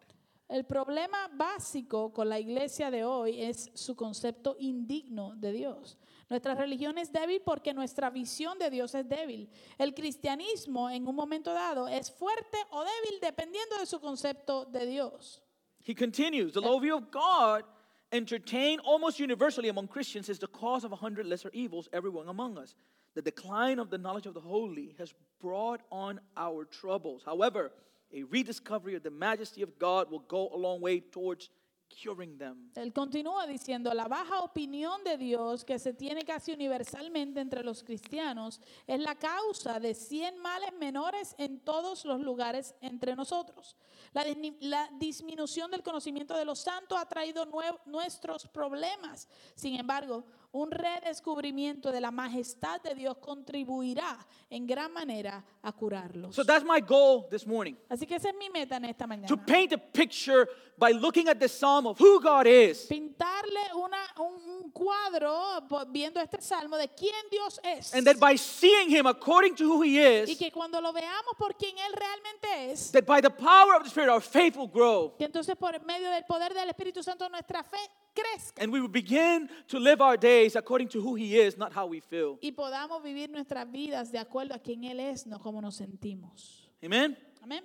[0.48, 5.98] El problema básico con la iglesia de hoy es su concepto indigno de Dios.
[6.30, 9.50] Nuestra religión es débil porque nuestra visión de Dios es débil.
[9.78, 14.86] El cristianismo en un momento dado es fuerte o débil dependiendo de su concepto de
[14.86, 15.42] Dios.
[15.84, 17.64] He continues The low view of God,
[18.12, 22.58] entertained almost universally among Christians, is the cause of a hundred lesser evils, everyone among
[22.58, 22.76] us.
[23.16, 27.24] The decline of the knowledge of the holy has brought on our troubles.
[27.26, 27.72] However,
[28.14, 31.50] a rediscovery of the majesty of God will go a long way towards
[31.90, 32.72] curing them.
[32.94, 38.60] Continúa diciendo, la baja opinión de Dios que se tiene casi universalmente entre los cristianos
[38.86, 43.78] es la causa de 100 males menores en todos los lugares entre nosotros.
[44.14, 44.26] La,
[44.62, 49.30] la disminución del conocimiento de los santos ha traído nue- nuestros problemas.
[49.56, 50.26] Sin embargo,
[50.56, 54.18] un redescubrimiento de la majestad de Dios contribuirá
[54.50, 56.34] en gran manera a curarlos.
[56.34, 59.28] So that's my goal this morning Así que esa es mi meta en esta mañana.
[59.28, 62.86] to paint a picture by looking at the psalm of who God is.
[62.88, 67.94] pintarle una, un, un cuadro viendo este salmo de quién Dios es.
[67.94, 71.36] And that by seeing him according to who he y is, que cuando lo veamos
[71.38, 74.70] por quien Él realmente es, that by the power of the Spirit, our faith will
[74.72, 75.14] grow.
[75.18, 77.78] que entonces por medio del poder del Espíritu Santo nuestra fe
[78.16, 81.72] crezca And we will begin to live our days according to who he is, not
[81.76, 82.40] how we feel.
[82.42, 86.70] y podamos vivir nuestras vidas de acuerdo a quien Él es, no como nos sentimos.
[86.84, 87.16] Amen?
[87.44, 87.64] Amén.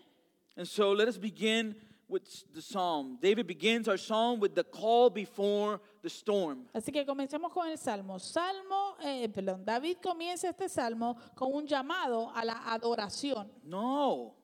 [0.56, 1.74] And so let us begin
[2.08, 3.16] with the psalm.
[3.22, 6.66] David begins our psalm with the call before the storm.
[6.74, 8.18] Así que comencemos con el salmo.
[8.18, 13.48] Salmo, eh, perdón, David comienza este salmo con un llamado a la adoración.
[13.64, 14.34] No.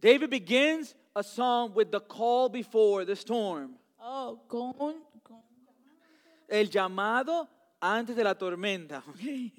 [0.00, 3.76] David begins a psalm with the call before the storm.
[4.00, 5.11] Oh, con un, con-
[6.52, 7.48] El llamado
[7.80, 9.02] antes de la tormenta.
[9.10, 9.52] okay?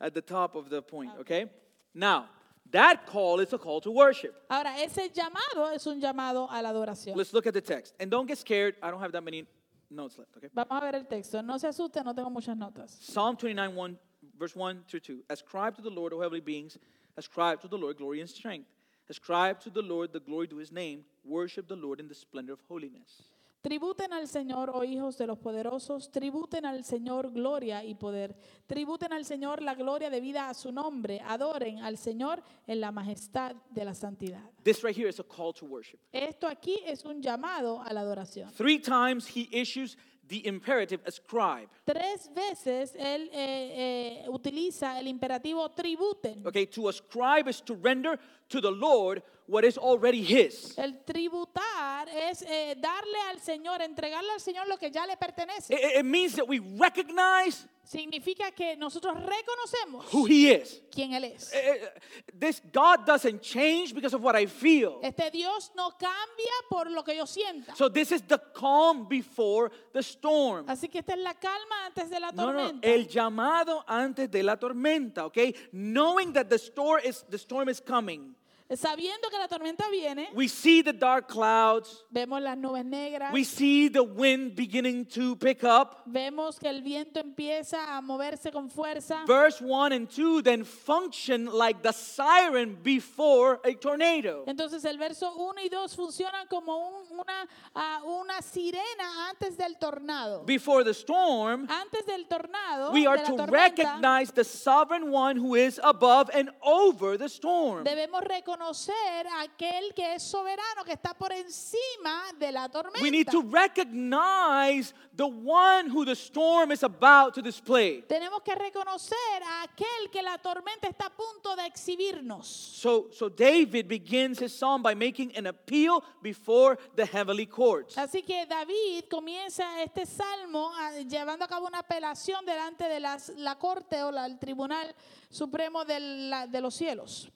[0.00, 1.50] At the top of the point, okay?
[1.94, 2.28] Now,
[2.70, 4.34] that call is a call to worship.
[4.50, 7.16] Ahora, ese llamado es un llamado a la adoración.
[7.16, 7.94] Let's look at the text.
[8.00, 8.74] And don't get scared.
[8.82, 9.46] I don't have that many
[9.90, 10.48] notes left, okay?
[10.54, 11.42] Vamos a ver el texto.
[11.42, 12.96] No se asuste, no tengo muchas notas.
[13.00, 13.98] Psalm 29, 1,
[14.38, 15.24] verse 1 through 2.
[15.30, 16.78] Ascribe to the Lord, O heavenly beings,
[17.16, 18.68] ascribe to the Lord glory and strength.
[19.10, 21.04] Ascribe to the Lord the glory to his name.
[21.24, 23.22] Worship the Lord in the splendor of holiness.
[23.60, 28.36] Tributen al Señor, oh hijos de los poderosos, tributen al Señor gloria y poder.
[28.66, 31.20] Tributen al Señor la gloria debida a su nombre.
[31.24, 34.48] Adoren al Señor en la majestad de la santidad.
[34.62, 35.98] This right here is a call to worship.
[36.12, 38.52] Esto aquí es un llamado a la adoración.
[38.52, 39.96] Three times he issues
[40.28, 41.68] the imperative ascribe.
[41.84, 46.46] Tres veces él eh, eh, utiliza el imperativo tributen.
[46.46, 50.76] Okay, to ascribe is to render to the Lord what is already His.
[50.78, 55.72] El tributar es eh, darle al Señor, entregarle al Señor lo que ya le pertenece.
[55.74, 60.82] It, it means that we recognize Significa que nosotros reconocemos who He is.
[60.90, 61.50] quién Él es.
[61.54, 62.00] Eh, eh,
[62.38, 64.98] This God doesn't change because of what I feel.
[65.02, 67.74] Este Dios no cambia por lo que yo sienta.
[67.76, 70.66] So this is the calm before the storm.
[70.68, 72.86] Así que esta es la calma antes de la No, no, tormenta.
[72.86, 75.54] el llamado antes de la tormenta, okay?
[75.72, 78.34] Knowing that the storm is the storm is coming.
[78.76, 82.04] Sabiendo que la tormenta viene, We see the dark clouds.
[82.10, 86.02] vemos las nubes negras, We see the wind beginning to pick up.
[86.06, 89.24] vemos que el viento empieza a moverse con fuerza.
[89.26, 94.44] Verse 1 and 2 then function like the siren before a tornado.
[94.46, 99.78] Entonces el verso 1 y 2 funcionan como un- una, ah, una sirena antes del
[99.78, 100.44] tornado.
[100.44, 105.54] Before the storm, Antes del tornado, we are to tormenta, recognize the sovereign one who
[105.56, 107.82] is above and over the storm.
[107.84, 113.00] debemos reconocer a aquel que es soberano, que está por encima de la tormenta.
[113.02, 118.02] We need to recognize the one who the storm is about to display.
[118.08, 122.46] Tenemos que reconocer a aquel que la tormenta está a punto de exhibirnos.
[122.46, 127.96] So, so David begins his psalm by making an appeal before the heavenly courts.
[127.96, 133.30] Así que David comienza este salmo ah, llevando a cabo una apelación delante de las-
[133.36, 134.94] la corte o la- el tribunal
[135.30, 137.28] supremo de, la- de los cielos.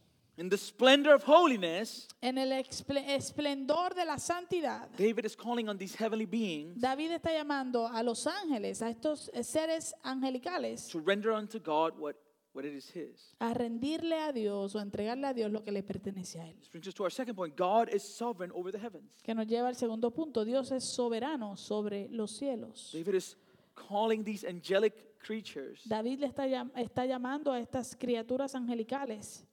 [0.42, 5.78] In the splendor of holiness, En el esplendor de la santidad, David is calling on
[5.78, 11.30] these heavenly beings David está llamando a los ángeles, a estos seres angelicales, to render
[11.30, 12.16] unto God what,
[12.54, 13.36] what it is his.
[13.38, 16.58] a rendirle a Dios o entregarle a Dios lo que le pertenece a Él.
[16.58, 17.56] This brings us to our second point.
[17.56, 19.12] God is sovereign over the heavens.
[19.22, 20.44] Que nos lleva al segundo punto.
[20.44, 22.90] Dios es soberano sobre los cielos.
[22.92, 23.36] David is
[23.76, 29.44] calling these angelic creatures David le está, llam- está llamando a estas criaturas angelicales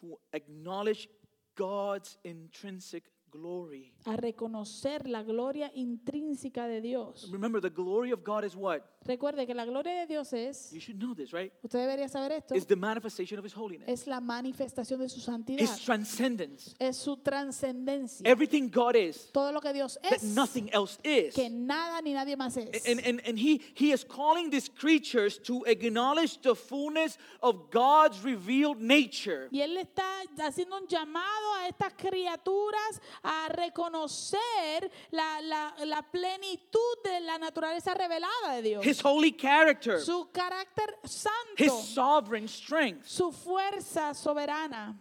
[0.00, 1.08] to acknowledge
[1.54, 3.94] God's intrinsic glory.
[4.04, 7.30] a reconocer la gloria intrínseca de Dios.
[7.30, 8.82] Remember, the glory of God is what?
[9.04, 11.52] Recuerde que la gloria de Dios es, You should know this, right?
[11.62, 15.20] usted debería saber esto, It's the manifestation of His holiness, es la manifestación de su
[15.20, 16.74] santidad, His transcendence.
[16.78, 18.22] es su trascendencia.
[18.28, 21.34] Everything God is, Todo lo que Dios that es, nothing else is.
[21.34, 22.86] que nada ni nadie más es.
[22.86, 28.22] And, and, and he, he is calling these creatures to acknowledge the fullness of God's
[28.22, 29.48] revealed nature.
[29.50, 30.04] Y Él está
[30.38, 37.94] haciendo un llamado a estas criaturas a reconocer la, la- la plenitud de la naturaleza
[37.94, 38.84] revelada de Dios.
[38.86, 43.06] His holy character, Su carácter his santo, sovereign strength.
[43.06, 44.96] su fuerza soberana.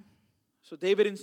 [0.61, 1.17] So David in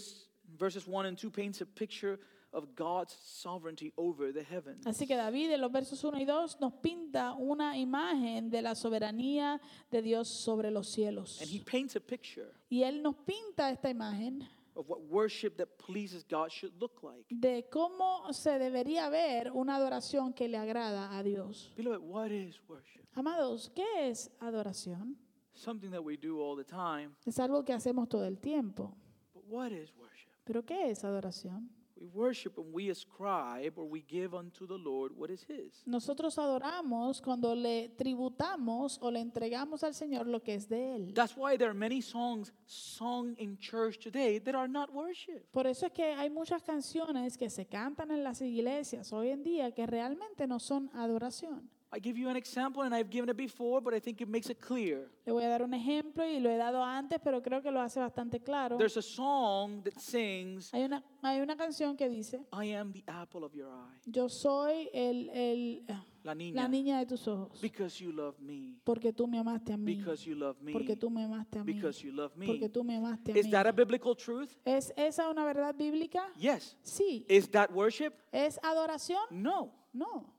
[0.59, 2.19] verses 1 and 2 paints a picture
[2.53, 4.87] of God's sovereignty over the heavens.
[4.87, 8.75] Así que David en los versos 1 y 2 nos pinta una imagen de la
[8.75, 9.61] soberanía
[9.91, 11.41] de Dios sobre los cielos.
[11.43, 14.49] And he paints a picture Y Él nos pinta esta imagen
[14.79, 17.27] of what worship that pleases God should look like.
[17.29, 21.73] de cómo se debería ver una adoración que le agrada a Dios.
[21.77, 23.03] Beloved, what is worship?
[23.15, 25.17] Amados, ¿qué es adoración?
[25.55, 27.11] Something that we do all the time.
[27.27, 28.97] Es algo que hacemos todo el tiempo.
[29.35, 30.29] But what is worship?
[30.45, 31.69] ¿Pero qué es adoración?
[32.01, 35.83] We worship when we ascribe or we give unto the Lord what is His.
[35.85, 41.15] Nosotros adoramos cuando le tributamos o le entregamos al Señor lo que es de Él.
[41.15, 45.51] That's why there are many songs sung in church today that are not worship.
[45.51, 49.43] Por eso es que hay muchas canciones que se cantan en las iglesias hoy en
[49.43, 51.69] día que realmente no son adoración.
[51.91, 54.51] I give you an example, and I've given it before, but I think it makes
[54.51, 55.09] it clear.
[55.25, 57.81] Le voy a dar un ejemplo y lo he dado antes, pero creo que lo
[57.81, 58.77] hace bastante claro.
[58.77, 63.03] There's a song that sings, Hay una, hay una canción que dice, I am the
[63.07, 65.87] apple of your eye, yo soy el, el-
[66.25, 69.73] la niña, la niña de tus ojos, because you love me, porque tú me amaste
[69.73, 72.37] a mí, because you love me, porque tú me amaste a mí, because you love
[72.37, 72.45] me.
[72.47, 73.51] porque tú me amaste a Is mí.
[73.51, 74.51] that a biblical truth?
[74.67, 76.31] ¿Es esa una verdad bíblica?
[76.37, 76.77] Yes.
[76.83, 77.25] Sí.
[77.31, 78.13] Is that worship?
[78.31, 79.23] ¿Es adoración?
[79.31, 80.35] No, No,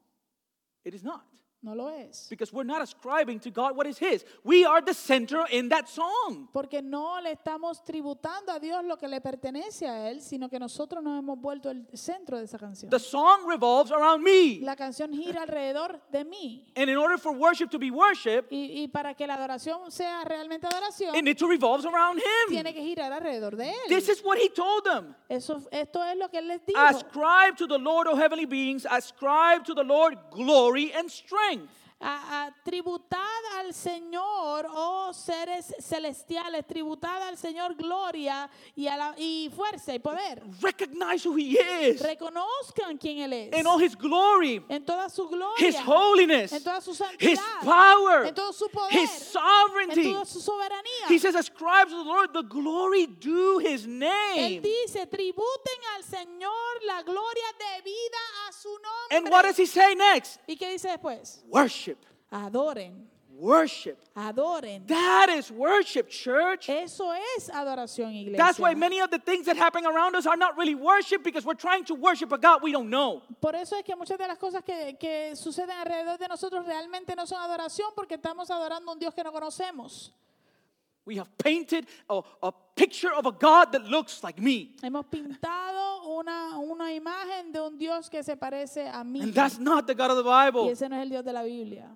[0.86, 1.24] it is not.
[1.62, 2.28] No lo es.
[2.30, 4.24] Because we're not ascribing to God what is His.
[4.44, 6.48] We are the center in that song.
[6.54, 10.58] Porque no le estamos tributando a Dios lo que le pertenece a Él, sino que
[10.58, 12.90] nosotros nos hemos vuelto el centro de esa canción.
[12.90, 14.60] The song revolves around me.
[14.62, 16.72] La canción gira alrededor de mí.
[16.78, 20.24] And in order for worship to be worship, Y, y para que la adoración sea
[20.24, 22.50] realmente adoración, it needs to revolve around Him.
[22.50, 23.88] tiene que girar alrededor de Él.
[23.90, 25.14] This is what He told them.
[25.28, 26.80] Eso, esto es lo que Él les dijo.
[26.80, 31.79] Ascribe to the Lord, O heavenly beings, ascribe to the Lord glory and strength strength.
[32.02, 33.20] A- a tributad
[33.58, 40.00] al Señor, oh seres celestiales, tributad al Señor gloria y, a la- y fuerza y
[40.00, 40.42] poder.
[40.62, 41.58] Recognize who He
[41.90, 43.60] is Reconozcan quién Él es.
[43.60, 45.68] in all His glory, en toda su gloria.
[45.68, 47.62] His holiness, en toda su His santidad.
[47.64, 48.94] power, en todo su poder.
[48.94, 50.14] His en sovereignty.
[50.14, 51.08] toda su soberanía.
[51.10, 54.62] He says, ascribes to the Lord the glory due His Él name.
[54.62, 57.44] dice, tributen al Señor la gloria
[57.76, 59.18] debida a su nombre.
[59.18, 60.40] And what does He say next?
[60.48, 61.44] ¿Y qué dice después?
[61.50, 61.89] Worship.
[62.32, 63.08] Adoren,
[63.40, 63.98] Worship.
[64.18, 64.86] adoren.
[64.88, 66.68] That is worship, church.
[66.70, 68.38] Eso es adoración, iglesia.
[68.38, 71.46] That's why many of the things that happen around us are not really worship because
[71.46, 73.22] we're trying to worship a God we don't know.
[73.40, 77.16] Por eso es que muchas de las cosas que, que suceden alrededor de nosotros realmente
[77.16, 80.12] no son adoración porque estamos adorando a un Dios que no conocemos.
[81.06, 84.76] We have painted a, a picture of a God that looks like me.
[84.84, 89.22] Hemos pintado una, una imagen de un Dios que se parece a mí.
[89.24, 90.70] And that's not the God of the Y Bible.
[90.70, 91.88] ese no es el Dios de la Biblia.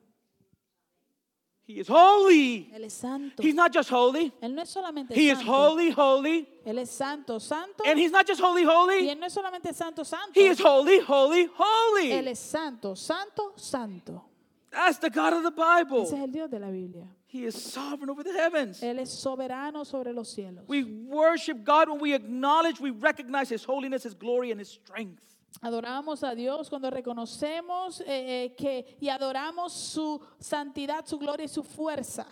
[1.66, 2.70] He is holy.
[2.76, 3.42] Él es santo.
[3.42, 5.52] He's not just holy, Él no es solamente He is santo.
[5.54, 6.48] holy, holy.
[6.66, 7.84] Él es santo, santo.
[7.86, 9.08] And He's not just holy, Y holy.
[9.10, 10.34] Él no es solamente santo, santo.
[10.34, 12.12] He is holy, holy, Él holy.
[12.28, 14.26] es santo, santo, santo.
[14.72, 16.02] That's the God of the Bible.
[16.04, 17.08] Ese es el Dios de la Biblia.
[17.28, 18.82] He is sovereign over the heavens.
[18.82, 20.66] Él es soberano sobre los cielos.
[20.68, 25.24] We worship God when we acknowledge, we recognize His holiness, His glory, and His strength.
[25.62, 31.50] Adoramos a Dios cuando reconocemos eh, eh, que y adoramos su santidad, su gloria y
[31.50, 32.26] su fuerza.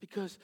[0.00, 0.38] Because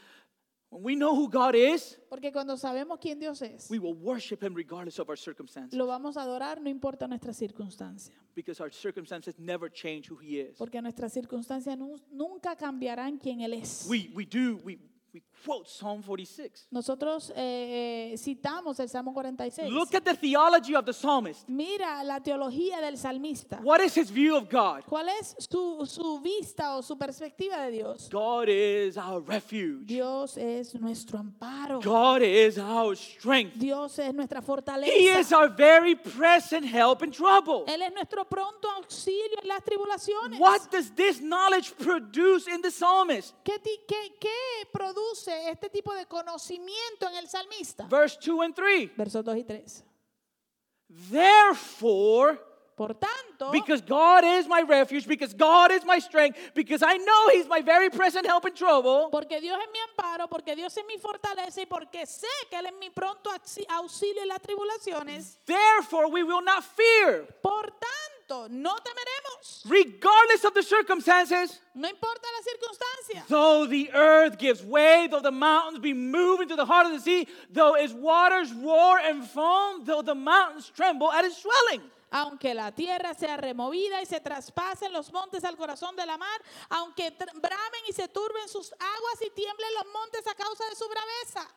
[0.71, 4.43] when we know who God is, Porque cuando sabemos quién Dios es, we will worship
[4.43, 5.75] Him regardless of our circumstances.
[5.79, 8.15] lo vamos a adorar no importa nuestra circunstancia.
[8.35, 10.57] Because our circumstances never change who He is.
[10.57, 13.87] Porque nuestras circunstancias nu- nunca cambiarán quién Él es.
[13.89, 14.79] We, we do, we,
[15.15, 16.69] we quote Psalm 46.
[16.71, 19.71] Nosotros eh, eh, citamos el Salmo 46.
[19.71, 21.47] Look at the theology of the psalmist.
[21.49, 23.61] Mira la teología del salmista.
[23.63, 24.85] What is his view of God?
[24.89, 28.09] ¿Cuál es su, su vista o su perspectiva de Dios?
[28.11, 29.85] God is our refuge.
[29.87, 31.81] Dios es nuestro amparo.
[31.83, 33.55] God is our strength.
[33.59, 34.91] Dios es nuestra fortaleza.
[34.95, 37.65] He is our very present help in trouble.
[37.67, 40.41] Él es nuestro pronto auxilio en las tribulaciones.
[40.41, 43.35] What does this knowledge produce in the psalmist?
[43.45, 45.02] ¿Qué, qué- qué produce
[45.51, 47.87] este tipo de conocimiento en el salmista?
[47.89, 48.97] Verse 2 and 3.
[48.97, 49.85] Versos 2 y 3.
[51.11, 52.39] Therefore,
[52.75, 57.29] Por tanto, because God is my refuge, because God is my strength, because I know
[57.31, 60.85] He's my very present help in trouble, porque Dios es mi amparo, porque Dios es
[60.87, 65.39] mi fortaleza y porque sé que Él es mi pronto auxi- auxilio en las tribulaciones,
[65.45, 68.12] therefore we will not fear, por tanto,
[68.51, 69.63] no temeremos.
[69.67, 71.61] regardless of the circumstances.
[71.75, 73.29] No importa la circunstancia.
[73.29, 77.01] Though the earth gives way, though the mountains be moved into the heart of the
[77.01, 81.83] sea, though its waters roar and foam, though the mountains tremble at its swelling.
[82.15, 86.43] Aunque la tierra sea removida y se traspasen los montes al corazón de la mar,
[86.69, 90.87] aunque bramen y se turben sus aguas y tiemblen los montes a causa de su
[90.89, 91.49] braveza.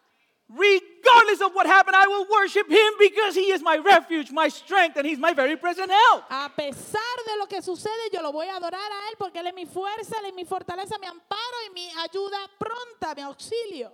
[0.47, 4.95] Regardless of what happened, I will worship him because he is my refuge, my strength,
[4.95, 6.23] and he's my very present help.
[6.29, 9.47] A pesar de lo que sucede, yo lo voy a adorar a Él porque Él
[9.47, 13.91] es mi fuerza, Él es mi fortaleza, mi amparo y mi ayuda pronta, mi auxilio.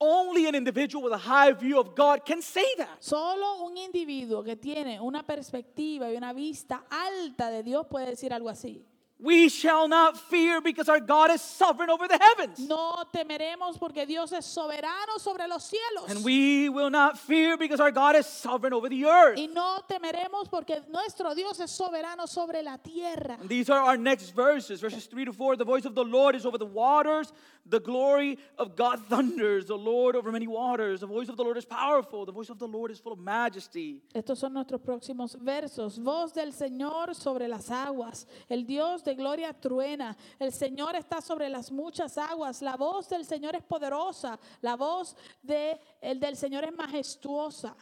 [0.00, 3.00] Only an individual with a high view of God can say that.
[3.00, 8.32] Solo un individuo que tiene una perspectiva y una vista alta de Dios puede decir
[8.32, 8.84] algo así.
[9.20, 12.60] We shall not fear because our God is sovereign over the heavens.
[12.60, 16.08] No temeremos porque Dios es soberano sobre los cielos.
[16.08, 19.36] And we will not fear because our God is sovereign over the earth.
[19.36, 23.36] Y no temeremos porque nuestro Dios es soberano sobre la tierra.
[23.40, 25.56] And these are our next verses, verses 3 to 4.
[25.56, 27.32] The voice of the Lord is over the waters.
[27.68, 29.66] The glory of God thunders.
[29.66, 31.00] The Lord over many waters.
[31.00, 32.24] The voice of the Lord is powerful.
[32.24, 34.02] The voice of the Lord is full of majesty.
[34.14, 35.98] Estos son nuestros próximos versos.
[35.98, 38.26] Voz del Señor sobre las aguas.
[38.48, 40.16] El Dios de gloria truena.
[40.38, 42.62] El Señor está sobre las muchas aguas.
[42.62, 44.38] La voz del Señor es poderosa.
[44.62, 47.76] La voz de, el del Señor es majestuosa.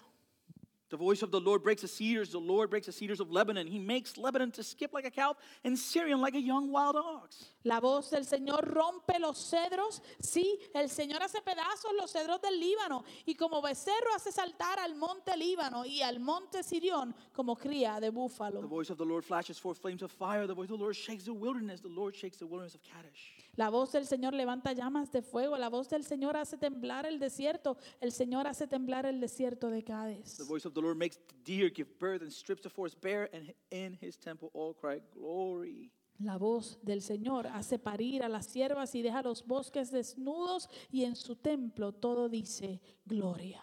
[0.89, 2.31] The voice of the Lord breaks the cedars.
[2.31, 3.67] The Lord breaks the cedars of Lebanon.
[3.67, 7.51] He makes Lebanon to skip like a calf and Sirion like a young wild ox.
[7.65, 10.01] La voz del Señor rompe los cedros.
[10.21, 13.05] Sí, el Señor hace pedazos los cedros del Líbano.
[13.27, 18.11] Y como becerro hace saltar al monte Líbano y al monte Sirión como cría de
[18.11, 18.61] búfalo.
[18.61, 20.47] The voice of the Lord flashes forth flames of fire.
[20.47, 21.81] The voice of the Lord shakes the wilderness.
[21.81, 23.46] The Lord shakes the wilderness of Kadesh.
[23.57, 25.57] La voz del Señor levanta llamas de fuego.
[25.57, 27.79] La voz del Señor hace temblar el desierto.
[28.01, 30.37] El Señor hace temblar el desierto de Cádiz.
[30.37, 33.31] The voice of the Lord makes the deer give birth and strips the forest bare,
[33.33, 35.91] and in his temple all cry, Glory.
[36.19, 41.05] La voz del Señor hace parir a las siervas y deja los bosques desnudos y
[41.05, 43.63] en su templo todo dice gloria.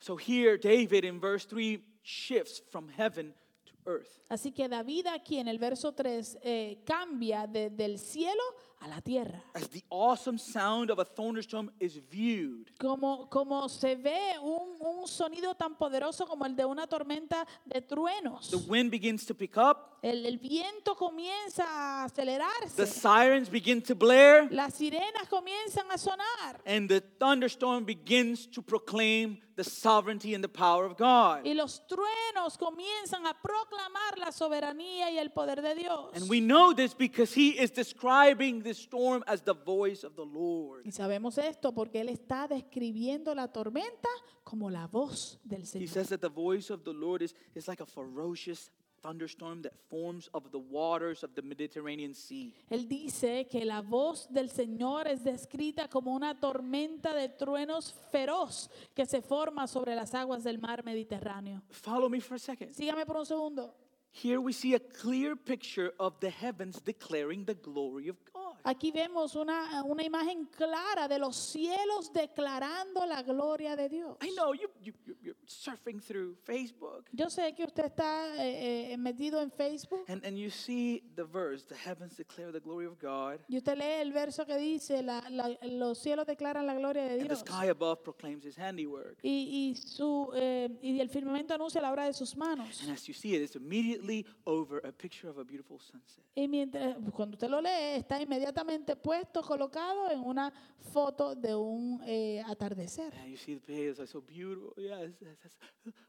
[0.00, 3.32] So here, David in verse 3 shifts from heaven
[3.66, 4.20] to earth.
[4.28, 8.42] Así que David aquí en el verso 3 eh, cambia de- del cielo
[8.80, 9.42] a la tierra.
[9.54, 15.06] As the awesome sound of a thunderstorm is viewed, Como, como se ve un, un
[15.08, 18.50] sonido tan poderoso como el de una tormenta de truenos.
[18.50, 22.86] the wind begins to pick up, El, el viento comienza a the acelerarse.
[22.86, 26.60] sirens begin to blare, Las sirenas comienzan a sonar.
[26.66, 31.46] and the thunderstorm begins to proclaim the sovereignty and the power of God.
[31.46, 36.10] Y los truenos comienzan a proclamar la soberanía y el poder de Dios.
[36.16, 40.24] And we know this because he is describing this storm as the voice of the
[40.24, 40.82] Lord.
[40.84, 44.08] Y sabemos esto porque Él está describiendo la tormenta
[44.42, 45.88] como la voz del He Señor.
[45.88, 48.70] says that the voice of the Lord is, is like a ferocious
[49.02, 52.54] thunderstorm that forms of the waters of the Mediterranean Sea.
[52.70, 58.70] Él dice que la voz del Señor es descrita como una tormenta de truenos feroz
[58.94, 61.62] que se forma sobre las aguas del mar Mediterráneo.
[61.70, 62.72] Follow me for a second.
[62.72, 63.74] Sígame por un segundo.
[64.10, 68.53] Here we see a clear picture of the heavens declaring the glory of God.
[68.66, 74.16] Aquí vemos una, una imagen clara de los cielos declarando la gloria de Dios.
[74.22, 78.96] I know you, you, you- surfing through Facebook Yo sé que usted está eh, eh,
[78.96, 82.98] metido en Facebook and, and you see the verse, the heavens declare the glory of
[83.00, 87.02] God, y usted lee el verso que dice, la- la- los cielos declaran la gloria
[87.04, 87.40] de and the Dios.
[87.40, 89.18] sky above proclaims his handiwork.
[89.22, 92.82] Y, y su, eh, y el firmamento anuncia la obra de sus manos.
[92.82, 96.24] And as you see it, it's immediately over a picture of a beautiful sunset.
[96.36, 100.52] Y mientras, cuando usted lo lee, está inmediatamente puesto, colocado en una
[100.92, 103.14] foto de un eh, atardecer.
[103.14, 104.72] And you see the it's so beautiful.
[104.76, 105.12] Yes,
[105.42, 105.58] yes.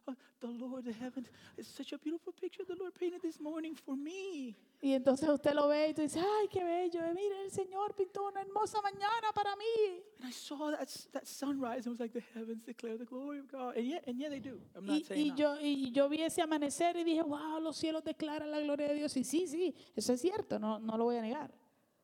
[0.07, 3.75] Uh, the Lord, the heavens, it's such a beautiful picture the Lord painted this morning
[3.75, 4.55] for me.
[4.81, 7.95] Y entonces usted lo ve y tú dices, ay, qué bello, eh, mire, el Señor
[7.95, 10.01] pintó una hermosa mañana para mí.
[10.19, 13.05] And I saw that, s- that sunrise and it was like the heavens declare the
[13.05, 13.75] glory of God.
[13.77, 14.59] And yeah, and yeah, they do.
[14.75, 15.37] I'm not Y, saying y not.
[15.37, 18.95] yo, y yo vi ese amanecer y dije, wow, los cielos declaran la gloria de
[18.95, 19.15] Dios.
[19.17, 21.51] Y sí, sí, eso es cierto, no, no lo voy a negar.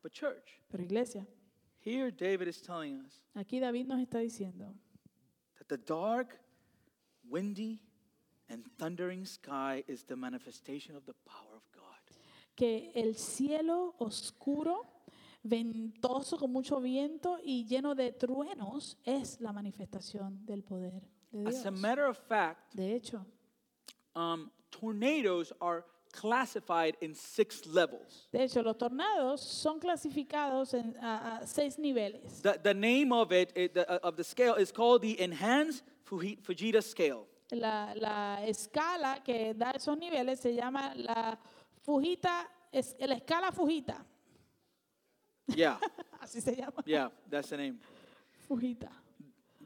[0.02, 1.28] But church, Pero iglesia,
[1.86, 4.74] here David is telling us aquí David nos está diciendo
[5.60, 6.40] that the dark,
[7.32, 7.80] windy,
[8.50, 11.82] and thundering sky is the manifestation of the power of God.
[12.56, 14.86] que el cielo oscuro,
[15.44, 21.02] ventoso con mucho viento y lleno de truenos es la manifestación del poder
[21.32, 21.56] de Dios.
[21.56, 23.26] As a matter of fact, De hecho,
[24.16, 28.28] um, tornadoes are classified in six levels.
[28.34, 32.42] de hecho, los tornados son clasificados en a, a seis niveles.
[32.42, 35.84] The, the name of it, it- the, uh, of the scale, is called the Enhanced
[36.42, 37.26] Fujita Scale.
[37.52, 41.38] La, la escala que da esos niveles se llama la
[41.84, 44.06] Fujita, es, la escala Fujita,
[45.48, 45.78] Yeah,
[46.22, 47.80] así se llama, yeah, that's the name.
[48.48, 48.90] Fujita.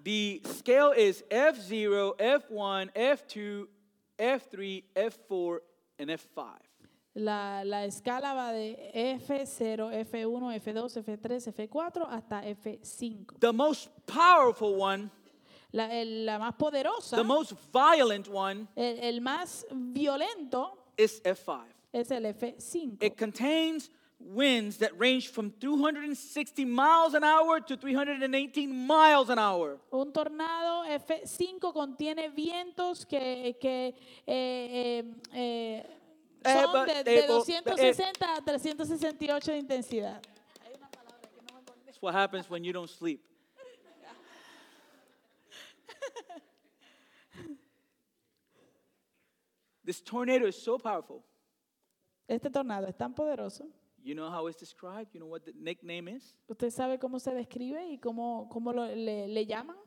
[0.03, 3.67] The scale is F0, F1, F2,
[4.19, 5.57] F3, F4,
[5.99, 6.43] and F5.
[7.15, 13.39] La, la escala va de F0, F1, F2, F3, F4 hasta F5.
[13.39, 15.09] The most powerful one,
[15.75, 21.65] La, más poderosa, the most violent one, el, el más violento is F5.
[21.91, 23.03] es el F5.
[23.03, 29.77] It contains winds that range from 260 miles an hour to 318 miles an hour.
[29.91, 33.93] Un tornado F5 contiene vientos que, que
[34.25, 35.03] eh,
[35.33, 35.83] eh,
[36.45, 40.21] eh, son de, eh, de bo- 260 a 368 de intensidad.
[41.85, 43.21] That's what happens when you don't sleep.
[49.83, 51.23] This tornado is so powerful.
[52.27, 53.67] Este tornado es tan poderoso.
[54.03, 55.13] You know how it's described?
[55.13, 56.35] You know what the nickname is?
[56.47, 59.77] ¿Usted sabe cómo se describe y cómo, cómo lo- le, le llaman?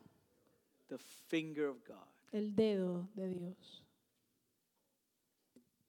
[0.87, 2.05] The finger of God.
[2.31, 3.83] El dedo de Dios.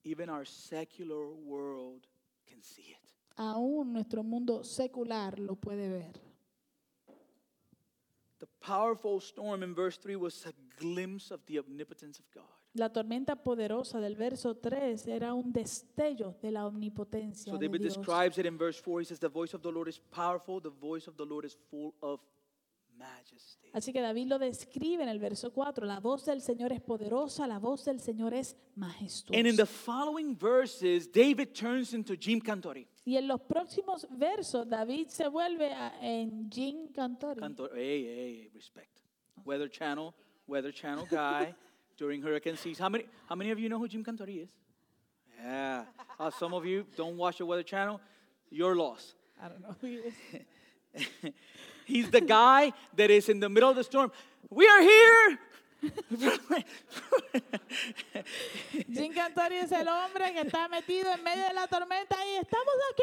[0.04, 2.06] Even our secular world
[2.46, 2.98] can see it.
[3.36, 6.20] Aún nuestro mundo secular lo puede ver.
[8.60, 12.44] Powerful storm in verse 3 was a glimpse of the omnipotence of God.
[12.74, 17.80] La tormenta poderosa del verso 3 era un destello de la omnipotencia So de David
[17.80, 17.96] Dios.
[17.96, 19.00] describes it in verse 4.
[19.00, 21.56] He says, The voice of the Lord is powerful, the voice of the Lord is
[21.70, 22.20] full of
[22.96, 23.70] majesty.
[23.72, 25.84] Así que David lo describe en el verso 4.
[25.86, 29.36] La voz del Señor es poderosa, la voz del Señor es majestuosa.
[29.36, 32.86] And in the following verses, David turns into Jim Cantore.
[33.10, 37.40] Y en los próximos versos, David se vuelve a- en Jim Cantore.
[37.40, 39.00] Cantor, hey, hey, respect.
[39.44, 40.14] Weather Channel,
[40.46, 41.52] Weather Channel guy
[41.98, 42.84] during hurricane season.
[42.84, 44.50] How many, how many of you know who Jim Cantore is?
[45.42, 45.86] Yeah.
[46.20, 48.00] Uh, some of you don't watch the Weather Channel.
[48.48, 49.16] Your loss.
[49.42, 50.14] I don't know who he is.
[51.84, 54.12] He's the guy that is in the middle of the storm.
[54.50, 55.38] We are here.
[58.92, 62.74] Jim Cantori es el hombre que está metido en medio de la tormenta y estamos
[62.92, 63.02] aquí.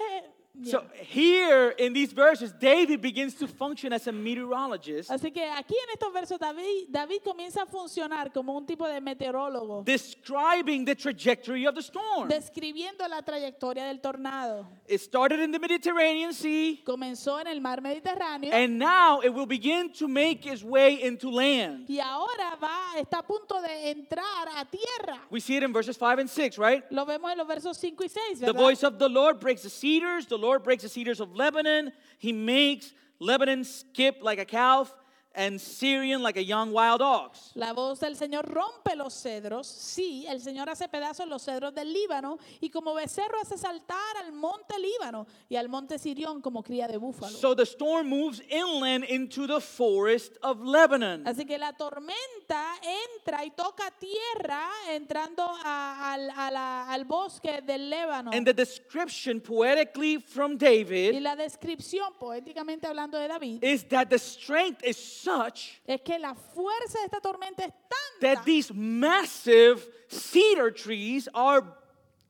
[0.00, 0.24] Eh,
[0.64, 5.74] so here in these verses, David begins to function as a meteorologist, Así que aquí
[5.74, 10.94] en estos versos David, David comienza a funcionar como un tipo de meteorólogo, describing the
[10.94, 12.28] trajectory of the storm.
[12.28, 14.66] describiendo la trayectoria del tornado.
[14.86, 19.46] It started in the Mediterranean Sea, Comenzó en el mar Mediterráneo and now it will
[19.46, 21.86] begin to make its way into land.
[21.88, 25.20] y ahora va, está a punto de entrar a tierra.
[25.30, 26.82] We see it in verses 5 and 6, right?
[26.90, 29.70] Lo vemos en los versos 5 y 6, The voice of the Lord breaks the
[29.70, 30.26] cedars.
[30.26, 31.92] The Lord breaks the cedars of Lebanon.
[32.18, 34.94] He makes Lebanon skip like a calf
[35.34, 37.52] and Sirion like a young wild ox.
[37.54, 39.66] La voz del Señor rompe los cedros.
[39.68, 44.32] Sí, el Señor hace pedazos los cedros del Líbano y como becerro hace saltar al
[44.32, 47.36] monte Líbano y al monte Sirión como cría de búfalo.
[47.36, 51.26] So the storm moves inland into the forest of Lebanon.
[51.26, 52.74] Así que la tormenta
[53.14, 58.32] entra y toca tierra entrando a- al, a la- al bosque del Líbano.
[58.32, 64.08] And the description poetically from David Y la descripción, poéticamente hablando de David, is that
[64.08, 67.72] the strength is such es que la fuerza de esta tormenta es
[68.20, 71.62] that these massive cedar trees are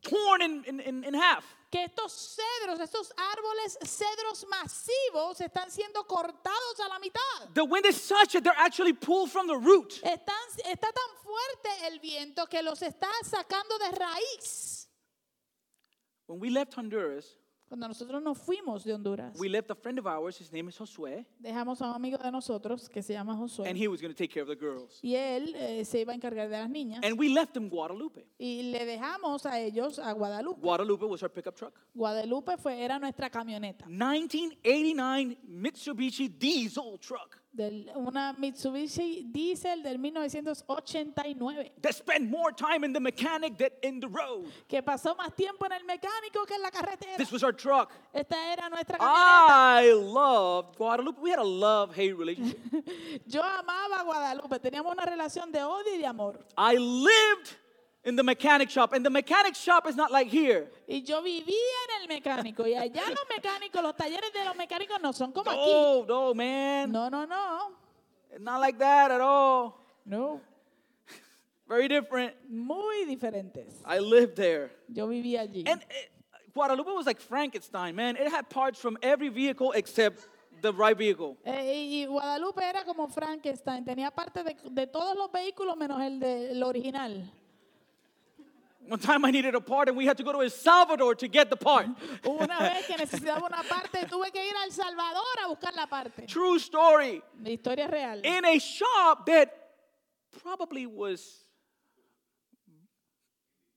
[0.03, 1.45] torn in, in, in, in half.
[1.71, 7.55] que estos cedros, estos árboles cedros masivos están siendo cortados a la mitad.
[7.55, 10.01] The wind is such that they're actually pulled from the root.
[10.03, 14.87] Están- está tan fuerte el viento que los está sacando de raíz.
[16.27, 17.37] When we left Honduras,
[17.69, 20.79] Cuando nosotros nos fuimos de Honduras, we left a friend of ours, his name is
[20.79, 23.69] Josue, dejamos a un amigo de nosotros que se llama Josué.
[23.69, 24.99] and he was going to take care of the girls.
[25.03, 27.05] Y él eh, se iba a encargar de las niñas.
[27.05, 28.27] And we left him Guadalupe.
[28.39, 30.61] Y le dejamos a ellos a Guadalupe.
[30.63, 31.75] Guadalupe was our pickup truck.
[31.95, 33.85] Guadalupe fue, era nuestra camioneta.
[33.87, 41.73] 1989 Mitsubishi diesel truck Del- una Mitsubishi Diesel del 1989.
[41.81, 44.45] that spent more time in the mechanic than in the road.
[44.69, 47.17] Que pasó más tiempo en el mecánico que en la carretera.
[47.17, 47.91] This was our truck.
[48.13, 49.83] Esta era nuestra camioneta.
[49.83, 51.21] I loved Guadalupe.
[51.21, 52.59] We had a love-hate relationship.
[53.27, 54.59] Yo amaba Guadalupe.
[54.61, 56.39] Teníamos una relación de odio y de amor.
[56.57, 57.57] I lived
[58.05, 60.71] in the mechanic shop, and the mechanic shop is not like here.
[60.89, 62.67] Y yo vivía en el mecánico.
[62.67, 65.73] Y allá los mecánicos, los talleres de los mecánicos no son como aquí.
[65.73, 66.91] No, no, man.
[66.91, 67.73] No, no, no.
[68.39, 69.81] Not like that at all.
[70.05, 70.41] No.
[71.67, 72.35] Very different.
[72.49, 73.83] Muy diferentes.
[73.85, 74.71] I lived there.
[74.89, 75.69] Yo vivía allí.
[75.69, 76.11] And it,
[76.55, 78.17] Guadalupe was like Frankenstein, man.
[78.17, 80.27] It had parts from every vehicle except
[80.63, 81.37] the right vehicle.
[81.45, 83.85] Eh, y Guadalupe era como Frankenstein.
[83.85, 87.31] Tenía parte de, de todos los vehículos menos el del original.
[88.89, 91.29] One time I needed a part and we had to go to El Salvador to
[91.29, 91.87] get the part.
[92.27, 95.87] Una vez que necesitaba una parte tuve que ir a El Salvador a buscar la
[95.87, 96.27] parte.
[96.27, 97.23] True story.
[97.43, 98.21] La historia real.
[98.25, 99.51] In a shop that
[100.43, 101.45] probably was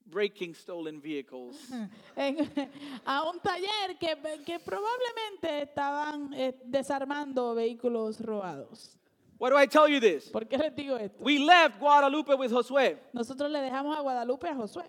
[0.09, 1.57] breaking stolen vehicles.
[3.05, 8.97] A un taller que, que probablemente estaban eh, desarmando vehículos robados.
[9.37, 10.29] Why do I tell you this?
[10.29, 11.17] ¿Por qué les digo esto?
[11.23, 14.85] We left Guadalupe with Josue Nosotros le dejamos a Guadalupe a Josué.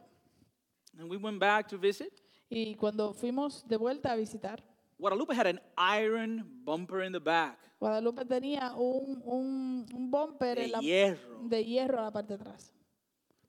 [1.03, 2.12] And we went back to visit.
[2.48, 4.62] Y cuando fuimos de vuelta a visitar,
[4.98, 7.59] Guadalupe had an iron bumper in the back.
[7.80, 11.40] Guadalupe tenía un, un, un bumper De en la- hierro.
[11.48, 12.72] de hierro a la parte de atrás.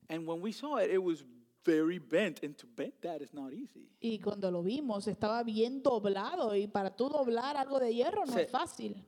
[0.09, 1.23] And when we saw it, it was
[1.63, 2.43] very bent.
[2.43, 3.87] And to bend that is not easy.
[4.01, 6.55] Y cuando lo vimos, estaba bien doblado.
[6.55, 9.05] Y para tú doblar algo de hierro no es fácil.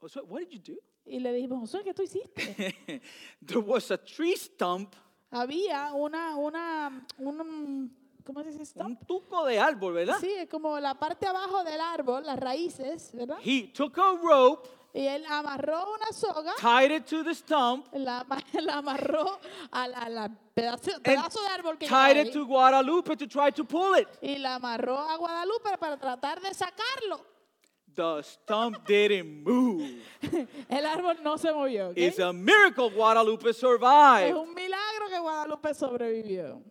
[0.00, 0.80] What did you do?
[1.04, 2.74] Y le dijimos, Josué, ¿qué tú hiciste?
[3.46, 4.94] there was a tree stump,
[5.32, 8.84] Había una, una, un, ¿cómo se dice esto?
[8.84, 10.18] un tuco de árbol, ¿verdad?
[10.20, 13.38] Sí, es como la parte abajo del árbol, las raíces, ¿verdad?
[13.42, 18.26] He took a rope, Y él amarró una soga, tied it to the stump, la,
[18.60, 19.38] la amarró
[19.70, 23.50] al a la pedazo, pedazo de árbol que tied ahí, it to Guadalupe to try
[23.50, 24.06] to pull it.
[24.20, 27.31] y la amarró a Guadalupe para tratar de sacarlo.
[27.94, 29.90] The stump didn't move.
[30.68, 31.90] El árbol no se movió.
[31.90, 31.98] ¿ok?
[31.98, 34.34] It's a miracle Guadalupe Es survived.
[34.34, 36.62] un milagro que Guadalupe sobrevivió.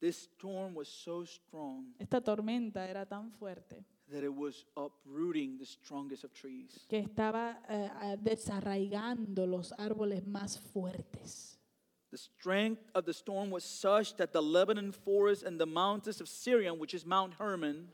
[0.00, 5.66] This storm was so strong Esta tormenta era tan fuerte that it was uprooting the
[5.66, 6.86] strongest of trees.
[6.88, 11.58] que estaba eh, desarraigando los árboles más fuertes.
[12.10, 16.26] The strength of the storm was such that the Lebanon forest and the mountains of
[16.28, 17.88] Sirion, which is Mount Hermon,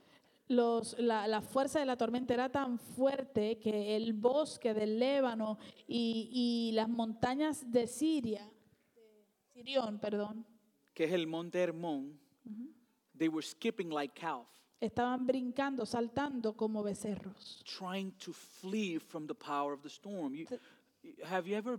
[0.49, 5.59] Los, la, la fuerza de la tormenta era tan fuerte que el bosque del Líbano
[5.89, 8.51] y, y las montañas de Siria,
[8.95, 10.47] de Sirión, perdón,
[10.93, 12.21] que es el Monte Hermón,
[13.17, 14.47] they were skipping like calf,
[14.81, 20.35] estaban brincando, saltando como becerros, trying to flee from the power of the storm.
[20.35, 20.47] You-
[21.25, 21.79] Have you ever?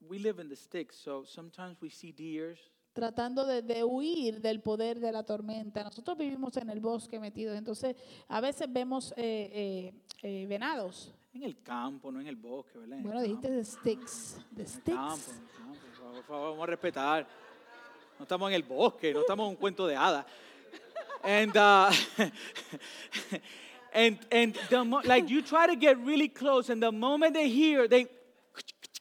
[0.00, 2.58] We live in the sticks, so sometimes we see deers.
[2.94, 5.82] Tratando de, de huir del poder de la tormenta.
[5.82, 7.96] Nosotros vivimos en el bosque metidos, entonces
[8.28, 9.92] a veces vemos eh, eh,
[10.22, 11.12] eh, venados.
[11.34, 12.98] En el campo, no en el bosque, ¿verdad?
[12.98, 15.36] En Bueno, dijiste de sticks, de En el campo, sticks.
[15.36, 17.26] en el campo, por favor, por favor, vamos a respetar.
[18.16, 20.24] No estamos en el bosque, no estamos en un cuento de hadas.
[21.24, 21.90] And, uh,
[23.92, 27.88] and, and the like you try to get really close, and the moment they hear,
[27.88, 28.06] they,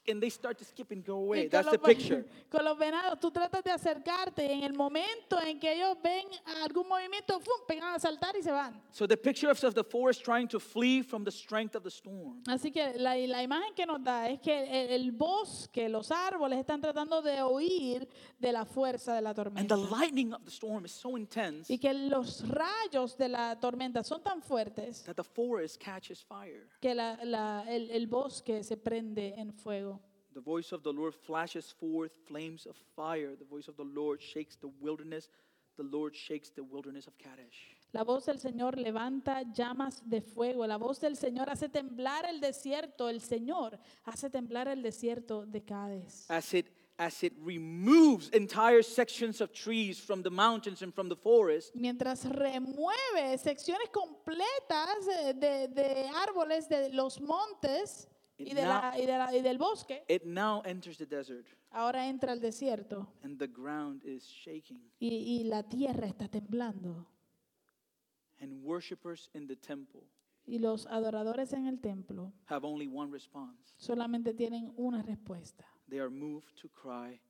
[0.08, 1.48] and they start to skip and go away.
[1.48, 2.26] That's the picture.
[2.50, 6.26] Con los venados, tú tratas de acercarte y en el momento en que ellos ven
[6.64, 7.66] algún movimiento, ¡fum!
[7.68, 8.82] pegan a saltar y se van.
[8.92, 12.42] So the picture of, the forest trying to flee from the strength of the storm.
[12.48, 16.60] Así que la, la imagen que nos da es que el, el bosque, los árboles
[16.60, 18.08] están tratando de huir
[18.40, 19.76] de la fuerza de la And tormenta.
[19.76, 24.04] the lightning of the storm is so intense Y que los rayos de la tormenta
[24.04, 26.68] son tan fuertes that the forest catches fire.
[26.82, 30.00] que la- la- el, el bosque se prende en fuego.
[30.34, 33.36] The voice of the Lord flashes forth flames of fire.
[33.38, 35.30] The voice of the Lord shakes the wilderness.
[35.78, 37.78] The Lord shakes the wilderness of Kadesh.
[37.94, 40.66] La voz del Señor levanta llamas de fuego.
[40.66, 43.10] La voz del Señor hace temblar el desierto.
[43.10, 46.26] El Señor hace temblar el desierto de Cádiz.
[46.30, 46.68] As it
[46.98, 52.26] as it removes entire sections of trees from the mountains and from the forest, Mientras
[52.26, 55.06] remueve secciones completas
[55.36, 58.08] de, de árboles de los montes
[58.38, 62.08] y, de la- y de la- y del bosque, it now enters the desert, ahora
[62.08, 64.82] entra al desierto and the ground is shaking.
[65.00, 65.08] y,
[65.42, 67.08] y la tierra está temblando.
[68.40, 70.02] And worshippers in the temple
[70.46, 73.74] Y los adoradores en el templo have only one response.
[73.78, 75.66] solamente tienen una respuesta.
[75.88, 77.22] They are moved to cry,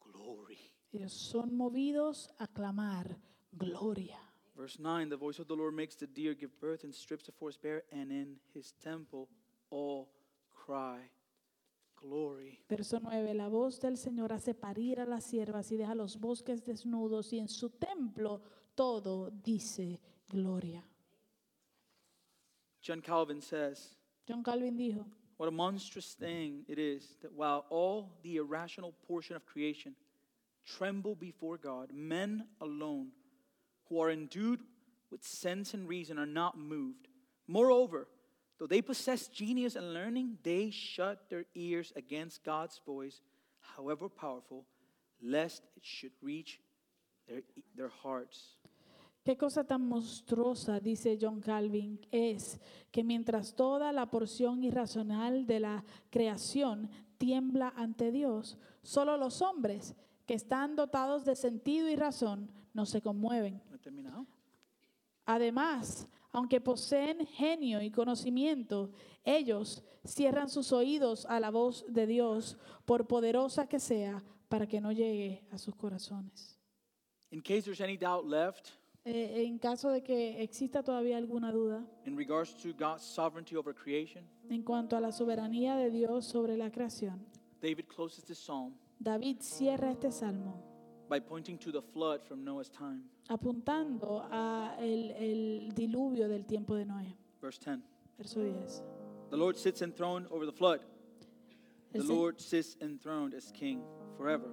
[0.00, 0.58] "Glory."
[0.92, 3.18] Ellos son movidos a clamar
[3.52, 4.18] gloria.
[4.56, 7.32] Verse 9 The voice of the Lord makes the deer give birth and strips the
[7.32, 9.28] forest bare, and in his temple
[9.70, 10.08] all
[10.50, 11.10] cry,
[12.00, 12.60] Glory.
[12.68, 16.64] Verso 9, la voz del Señor hace parir a las siervas y deja los bosques
[16.64, 18.40] desnudos y en su templo
[18.76, 20.84] todo dice gloria.
[22.80, 23.96] John Calvin says,
[24.28, 25.04] John Calvin dijo,
[25.38, 29.94] What a monstrous thing it is that while all the irrational portion of creation
[30.64, 33.12] tremble before God, men alone
[33.88, 34.60] who are endued
[35.10, 37.08] with sense and reason are not moved.
[37.46, 38.06] Moreover,
[38.58, 43.20] though they possess genius and learning, they shut their ears against God's voice,
[43.76, 44.64] however powerful,
[45.22, 46.60] lest it should reach
[47.28, 47.42] their,
[47.76, 48.56] their hearts.
[49.24, 52.58] Qué cosa tan monstruosa, dice John Calvin, es
[52.90, 56.88] que mientras toda la porción irracional de la creación
[57.18, 59.94] tiembla ante Dios, solo los hombres
[60.24, 63.60] que están dotados de sentido y razón no se conmueven.
[65.26, 68.90] Además, aunque poseen genio y conocimiento,
[69.24, 74.80] ellos cierran sus oídos a la voz de Dios, por poderosa que sea, para que
[74.80, 76.58] no llegue a sus corazones.
[77.30, 78.78] In case there's any doubt left
[79.10, 83.74] Eh, en caso de que exista todavía alguna duda in regards to God's sovereignty over
[83.74, 87.24] creation, en cuanto a la soberanía de Dios sobre la creación,
[87.62, 90.62] David closes this psalm David cierra este salmo
[91.08, 93.04] by pointing to the flood from Noah's time.
[93.28, 97.16] Apuntando a el, el diluvio del tiempo de Noé.
[97.40, 97.80] Verse 10.
[98.16, 98.82] Verso 10.
[99.30, 100.80] The Lord sits enthroned over the flood.
[101.92, 103.80] The Lord sits enthroned as king
[104.16, 104.48] forever.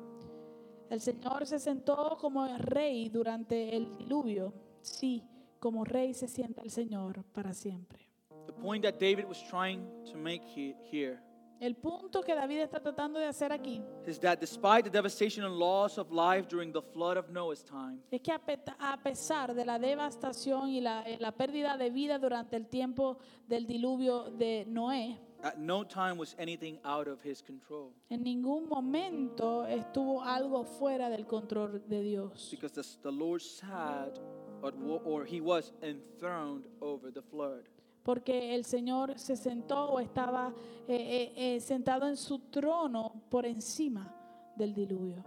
[0.90, 4.54] el Señor se sentó como rey durante el diluvio.
[4.82, 5.24] Sí,
[5.60, 8.08] como rey se sienta el Señor para siempre.
[8.46, 11.20] The point that David was trying to make he- here
[11.60, 15.58] El punto que David está tratando de hacer aquí is that despite the devastation and
[15.58, 19.54] loss of life during the flood of Noah's time, es que a pe- a pesar
[19.56, 24.32] de la devastación y la, eh, la pérdida de vida durante el tiempo del diluvio
[24.32, 30.22] de Noé, at no time was anything out of his control en ningún momento estuvo
[30.24, 32.50] algo fuera del control de Dios.
[32.52, 34.20] because the, the Lord sat
[34.62, 34.74] or,
[35.06, 37.64] or he was enthroned over the flood.
[38.06, 40.54] Porque el Señor se sentó o estaba
[40.88, 44.14] eh, eh, eh, sentado en su trono por encima
[44.56, 45.24] del diluvio.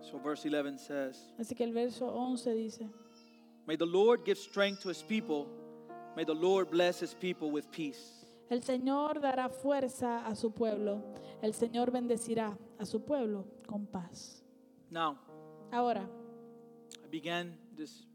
[0.00, 2.88] So verse 11 says, Así que el verso 11 dice,
[3.66, 5.46] May the Lord give strength to his people.
[6.16, 8.24] May the Lord bless his people with peace.
[8.48, 11.04] el Señor dará fuerza a su pueblo,
[11.42, 14.42] el Señor bendecirá a su pueblo con paz.
[14.90, 15.18] Now,
[15.70, 16.08] Ahora,
[17.04, 18.06] I began this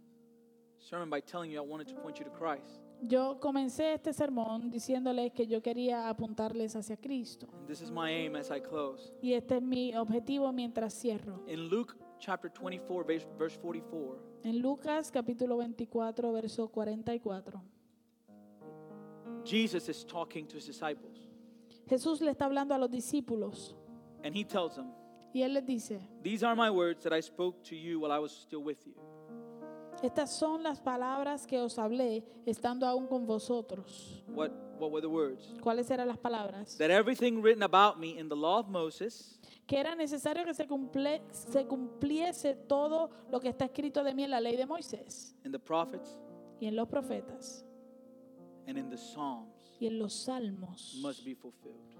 [0.79, 2.84] sermon by telling you I wanted to point you to Christ.
[3.07, 7.47] Yo comencé este sermón diciéndoles que yo quería apuntarles hacia Cristo.
[7.53, 9.13] And this is my aim as I close.
[9.21, 11.43] Y este es mi objetivo mientras cierro.
[11.47, 17.61] In Luke chapter 24, verse verse 44, En Lucas capítulo 24, verso 44.
[19.43, 21.29] Jesus is talking to his disciples.
[21.87, 23.75] Jesús le está hablando a los discípulos
[24.23, 24.87] and he tells them,
[25.33, 28.19] y él les dice, These are my words that I spoke to you while I
[28.19, 28.95] was still with you.
[30.03, 34.23] Estas son las palabras que os hablé estando aún con vosotros.
[34.27, 35.55] What, what were the words?
[35.61, 36.77] ¿Cuáles eran las palabras?
[36.77, 40.67] That everything written about me in the law of Moses, Que era necesario que se,
[40.67, 45.35] cumple- se cumpliese todo lo que está escrito de mí en la ley de Moisés
[45.43, 46.19] in the prophets,
[46.59, 47.65] y en los profetas
[48.67, 50.99] and in the Psalms y en los salmos.
[51.01, 51.94] must be fulfilled.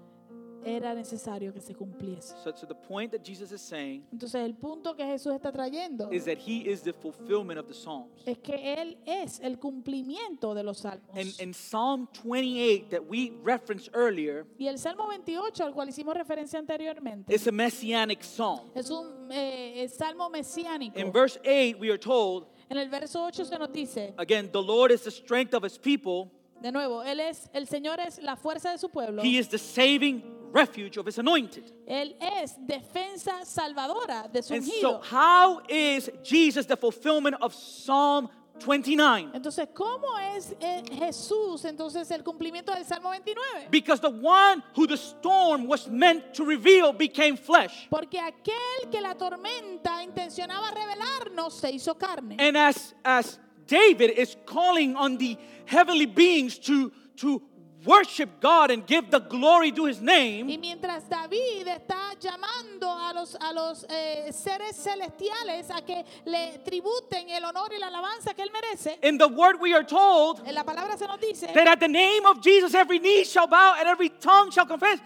[0.66, 2.34] Era necesario que se cumpliese.
[2.42, 6.10] So, so the point that Jesus is saying Entonces el punto que Jesús está trayendo
[6.10, 8.10] is that he is the fulfillment of the Psalms.
[8.26, 11.08] es que Él es el cumplimiento de los salmos.
[11.14, 16.16] And in Psalm 28 that we referenced earlier, Y el Salmo 28, al cual hicimos
[16.16, 18.60] referencia anteriormente, it's a messianic psalm.
[18.74, 20.98] es un eh, salmo mesiánico.
[20.98, 24.60] In verse 8, we are told, En el verso 8 se nos dice, again, the
[24.60, 26.32] Lord is the strength of his people.
[26.60, 29.22] De nuevo, Él es, el Señor es la fuerza de su pueblo.
[29.22, 31.64] He is the saving refuge of his anointed.
[31.86, 35.02] Él es defensa salvadora de su And so, ungido.
[35.10, 38.28] how is Jesus the fulfillment of Psalm
[38.58, 39.32] 29?
[39.34, 43.68] Entonces, ¿cómo es eh, Jesús entonces el cumplimiento del Salmo 29?
[43.70, 47.86] Because the one who the storm was meant to reveal became flesh.
[47.90, 52.36] Porque aquel que la tormenta intencionaba revelarnos se hizo carne.
[52.38, 55.36] And as, as David is calling on the
[55.66, 57.42] heavenly beings to, to
[57.86, 63.12] worship God and give the glory to his Y name, mientras David está llamando a
[63.14, 68.34] los, a los eh, seres celestiales a que le tributen el honor y la alabanza
[68.34, 71.46] que él merece, in the word we are told en la palabra se nos dice
[71.54, 74.98] that at the name of Jesus every knee shall bow and every tongue shall confess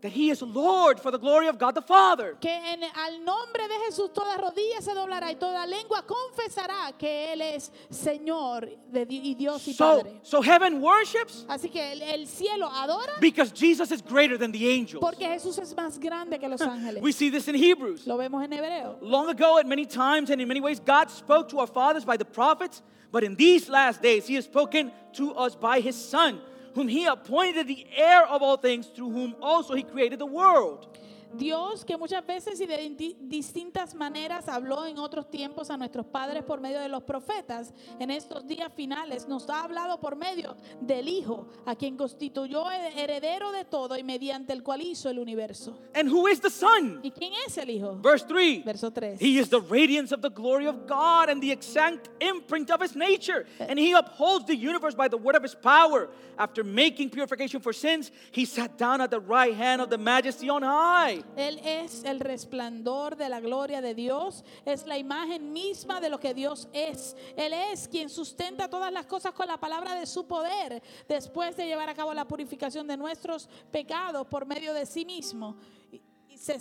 [0.00, 2.36] that he is Lord for the glory of God the Father.
[2.40, 7.32] que en, al nombre de Jesús toda rodilla se doblará y toda lengua confesará que
[7.32, 10.20] Él es Señor de, y Dios y So, Padre.
[10.22, 14.68] so heaven worships Así que el, el cielo adora because Jesus is greater than the
[14.68, 15.00] angels.
[15.00, 17.02] porque Jesús es más grande que los ángeles.
[17.02, 18.06] We see this in Hebrews.
[18.06, 18.98] Lo vemos en hebreo.
[19.00, 22.16] Long ago, at many times and in many ways, God spoke to our fathers by
[22.16, 26.40] the prophets, but in these last days, He has spoken to us by His Son,
[26.78, 30.86] whom He appointed the heir of all things, through whom also He created the world.
[31.34, 36.06] Dios que muchas veces y de di- distintas maneras habló en otros tiempos a nuestros
[36.06, 40.56] padres por medio de los profetas, en estos días finales nos ha hablado por medio
[40.80, 45.18] del Hijo, a quien constituyó he- heredero de todo y mediante el cual hizo el
[45.18, 45.78] universo.
[45.94, 47.00] And who is the Son?
[47.02, 47.96] ¿Y quién es el Hijo?
[48.00, 49.18] Verse 3 Verso 3.
[49.20, 52.96] He is the radiance of the glory of God and the exact imprint of His
[52.96, 53.46] nature.
[53.60, 56.08] And He upholds the universe by the word of His power.
[56.38, 60.48] After making purification for sins, He sat down at the right hand of the majesty
[60.48, 61.17] on high.
[61.36, 66.18] Él es el resplandor de la gloria de Dios, es la imagen misma de lo
[66.20, 67.16] que Dios es.
[67.36, 71.66] Él es quien sustenta todas las cosas con la palabra de su poder, después de
[71.66, 75.56] llevar a cabo la purificación de nuestros pecados por medio de sí mismo.
[75.92, 76.58] Y- y se,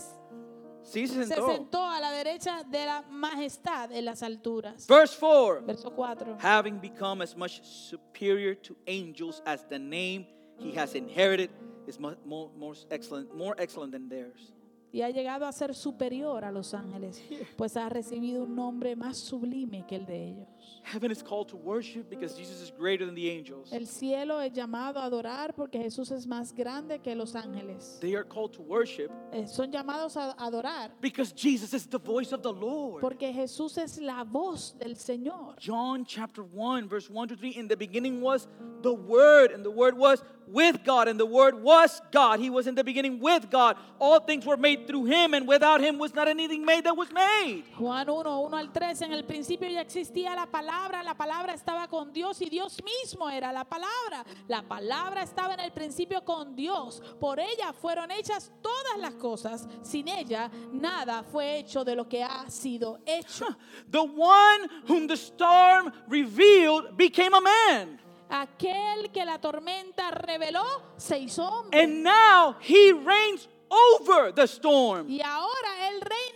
[0.84, 1.48] Sí, se se sentó.
[1.52, 4.88] sentó a la derecha de la majestad en las alturas.
[4.88, 6.38] Verse 4 Verso 4.
[6.40, 10.26] having become as much superior to angels as the name
[10.60, 11.50] he has inherited
[11.88, 14.54] is more, more, excellent, more excellent than theirs.
[14.92, 17.22] Y ha llegado a ser superior a los ángeles,
[17.58, 20.48] pues ha recibido un nombre más sublime que el de ellos.
[20.84, 23.74] Heaven is called to worship because Jesus is greater than the angels.
[23.74, 28.00] El cielo es llamado a adorar porque Jesús es más grande que los ángeles.
[28.00, 32.32] They are called to worship Eh, son llamados a adorar because Jesus is the voice
[32.32, 33.02] of the Lord.
[33.02, 35.58] porque Jesús es la voz del Señor.
[35.60, 38.48] John chapter 1, verse 1 to 3 In the beginning was
[38.82, 42.40] the Word, and the Word was with God, and the Word was God.
[42.40, 43.76] He was in the beginning with God.
[44.00, 47.12] All things were made through Him, and without Him was not anything made that was
[47.12, 47.64] made.
[47.78, 51.88] Juan 1, 1 al 3, en el principio ya existía la palabra, la palabra estaba
[51.88, 54.26] con Dios y Dios mismo era la palabra.
[54.48, 57.02] La palabra estaba en el principio con Dios.
[57.20, 59.68] Por ella fueron hechas todas las cosas.
[59.82, 63.46] Sin ella nada fue hecho de lo que ha sido hecho.
[63.90, 68.00] The one whom the storm revealed became a man.
[68.30, 70.66] Aquel que la tormenta reveló
[70.98, 71.82] se hizo hombre.
[71.82, 75.10] And now he reigns over the storm.
[75.10, 76.27] Y ahora Él reina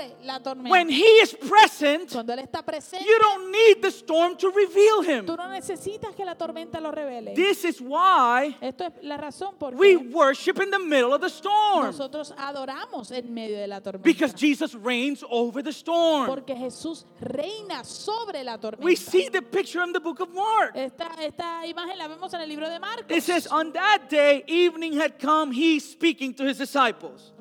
[0.00, 0.70] sobre la tormenta.
[0.70, 5.02] When he is present, Cuando Él está presente, you don't need the storm to reveal
[5.02, 5.26] him.
[5.26, 7.34] tú no necesitas que la tormenta lo revele.
[7.34, 11.28] This is why Esto es la razón por we worship in the middle of the
[11.28, 11.86] storm.
[11.86, 14.04] nosotros adoramos en medio de la tormenta.
[14.04, 16.26] Because Jesus reigns over the storm.
[16.26, 20.72] Porque Jesús reina sobre la We see the picture in the book of Mark.
[20.74, 23.16] Esta, esta imagen la vemos en el libro de Marcos.
[23.16, 27.32] It says, On that day, evening had come, he speaking to his disciples.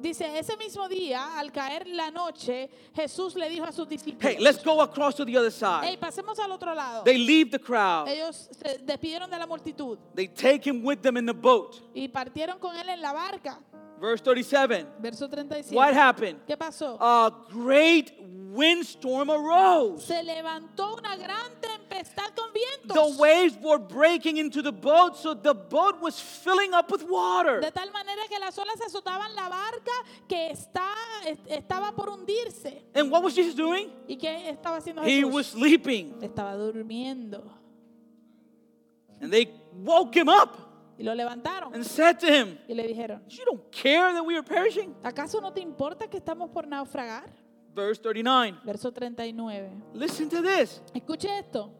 [0.00, 4.36] Dice, ese mismo día, al caer la noche, Jesús le dijo a sus discípulos, Hey,
[4.40, 5.98] let's go across to the other hey, side.
[5.98, 7.02] pasemos al otro lado.
[7.04, 8.08] They leave the crowd.
[8.08, 11.82] Ellos se despidieron de la multitud They take him with them in the boat.
[11.94, 13.60] y partieron con él en la barca.
[14.00, 14.86] Verse 37.
[15.00, 15.74] Verso 37.
[15.74, 16.38] What happened?
[16.46, 16.96] ¿Qué pasó?
[17.00, 18.12] A great
[18.56, 20.06] windstorm arose.
[20.06, 23.16] Se levantó una gran tempestad con vientos.
[23.16, 27.60] The waves were breaking into the boat, so the boat was filling up with water.
[27.60, 29.92] De tal manera que las olas azotaban la barca
[30.28, 30.90] que está,
[31.48, 32.82] estaba por hundirse.
[32.94, 33.90] And what was Jesus doing?
[34.08, 35.08] ¿Y qué estaba haciendo Jesús?
[35.08, 36.14] He was sleeping.
[36.22, 37.52] Estaba durmiendo.
[39.20, 40.65] And they woke him up
[40.98, 44.34] Y lo levantaron and said to him, y le dijeron, You don't care that we
[44.36, 44.94] are perishing?
[45.02, 47.30] ¿acaso no te importa que estamos por naufragar?
[47.74, 48.60] Verse 39.
[48.64, 49.70] Verso 39.
[49.92, 50.80] Listen to this.
[50.94, 51.70] Escuche esto.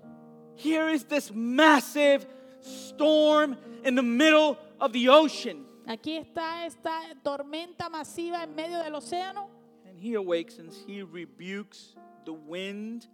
[0.55, 2.27] Here is this massive
[2.61, 5.65] storm in the middle of the ocean.
[5.87, 9.49] Aquí está esta tormenta masiva en medio del océano.
[9.87, 11.95] And he awakes and he rebukes
[12.27, 13.07] the wind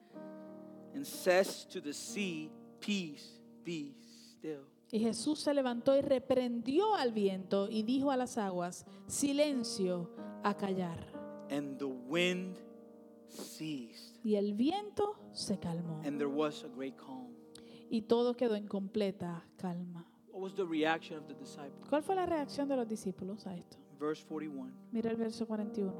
[0.94, 2.50] and says to the sea,
[2.80, 3.94] Peace, be
[4.38, 4.71] still.
[4.94, 10.10] Y Jesús se levantó y reprendió al viento y dijo a las aguas, silencio,
[10.42, 10.98] a callar.
[11.50, 12.58] And the wind
[13.26, 14.20] ceased.
[14.22, 16.02] Y el viento se calmó.
[16.04, 17.34] And there was a great calm.
[17.88, 20.06] Y todo quedó en completa calma.
[20.30, 21.88] What was the reaction of the disciples?
[21.88, 23.78] ¿Cuál fue la reacción de los discípulos a esto?
[23.98, 24.72] Verse 41.
[24.92, 25.94] Mira el verso 41.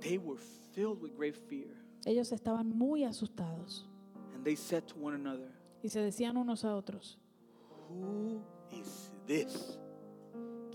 [0.00, 0.38] They were
[0.74, 1.74] filled with great fear.
[2.04, 3.86] Ellos estaban muy asustados
[4.34, 5.52] And they said to one another,
[5.82, 7.18] y se decían unos a otros,
[7.90, 9.78] Who is this?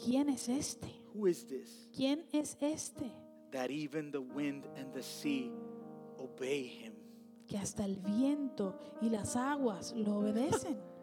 [0.05, 0.87] ¿quién es este?
[1.13, 1.89] Who is this?
[1.95, 3.11] ¿Quién es este?
[3.51, 5.51] That even the wind and the sea
[6.17, 6.93] obey him.
[7.47, 10.77] Que hasta el viento y las aguas lo obedecen.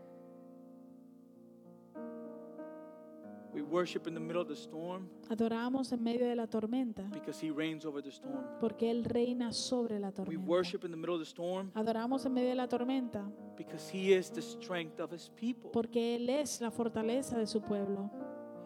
[3.73, 7.51] worship in the middle of the storm Adoramos en medio de la tormenta because he
[7.51, 8.45] reigns over the storm.
[8.61, 10.47] porque Él reina sobre la We tormenta.
[10.47, 13.25] worship in the middle of the storm Adoramos en medio de la tormenta
[13.57, 15.70] because he is the strength of his people.
[15.73, 18.11] porque Él es la fortaleza de su pueblo.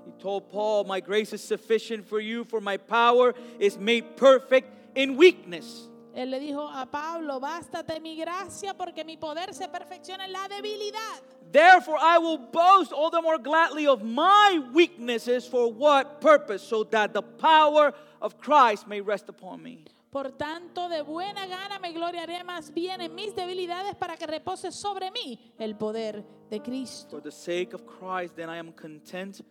[0.07, 4.69] He told Paul, My grace is sufficient for you, for my power is made perfect
[4.97, 5.89] in weakness.
[6.15, 10.49] Él le dijo a Pablo, bástate mi gracia porque mi poder se perfecciona en la
[10.49, 11.21] debilidad.
[11.53, 15.47] Therefore, I will boast all the more gladly of my weaknesses.
[15.47, 16.63] For what purpose?
[16.63, 19.85] So that the power of Christ may rest upon me.
[20.11, 24.73] Por tanto, de buena gana me gloriaré más bien en mis debilidades para que repose
[24.73, 27.11] sobre mí el poder de Cristo.
[27.11, 29.43] For the sake of Christ, then I am content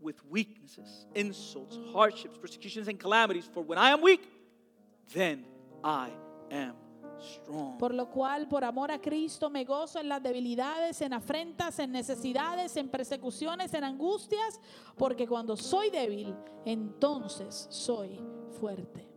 [0.00, 3.44] with weaknesses, insults, hardships, persecutions, and calamities.
[3.52, 4.22] For when I am weak,
[5.12, 5.44] then
[5.84, 6.10] I
[6.50, 6.87] am.
[7.78, 11.92] Por lo cual, por amor a Cristo, me gozo en las debilidades, en afrentas, en
[11.92, 14.60] necesidades, en persecuciones, en angustias,
[14.96, 18.20] porque cuando soy débil, entonces soy
[18.60, 19.07] fuerte.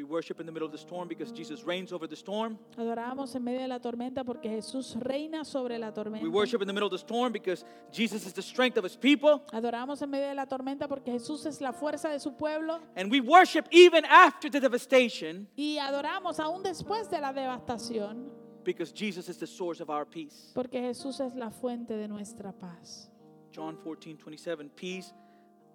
[0.00, 2.58] We worship in the middle of the storm because Jesus reigns over the storm.
[2.78, 6.22] Adoramos en medio de la tormenta porque Jesús reina sobre la tormenta.
[6.24, 8.96] We worship in the middle of the storm because Jesus is the strength of his
[8.96, 9.42] people.
[9.52, 12.80] Adoramos en medio de la tormenta porque Jesús es la fuerza de su pueblo.
[12.96, 18.30] And we worship even after the devastation Y adoramos aún después de la devastación
[18.64, 20.50] because Jesus is the source of our peace.
[20.54, 23.10] porque Jesús es la fuente de nuestra paz.
[23.52, 24.70] John 14, 27.
[24.74, 25.12] Peace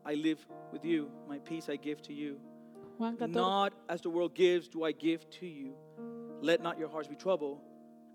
[0.04, 0.40] I live
[0.72, 2.40] with you, my peace I give to you.
[2.98, 5.76] Juan 14, Not as the world gives, do I give to you.
[6.42, 7.60] Let not your hearts be troubled,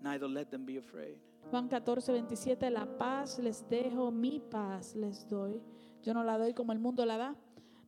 [0.01, 1.17] neither let them be afraid.
[1.51, 5.61] Juan 14, 27, la paz les dejo, mi paz les doy.
[6.03, 7.35] Yo no la doy como el mundo la da.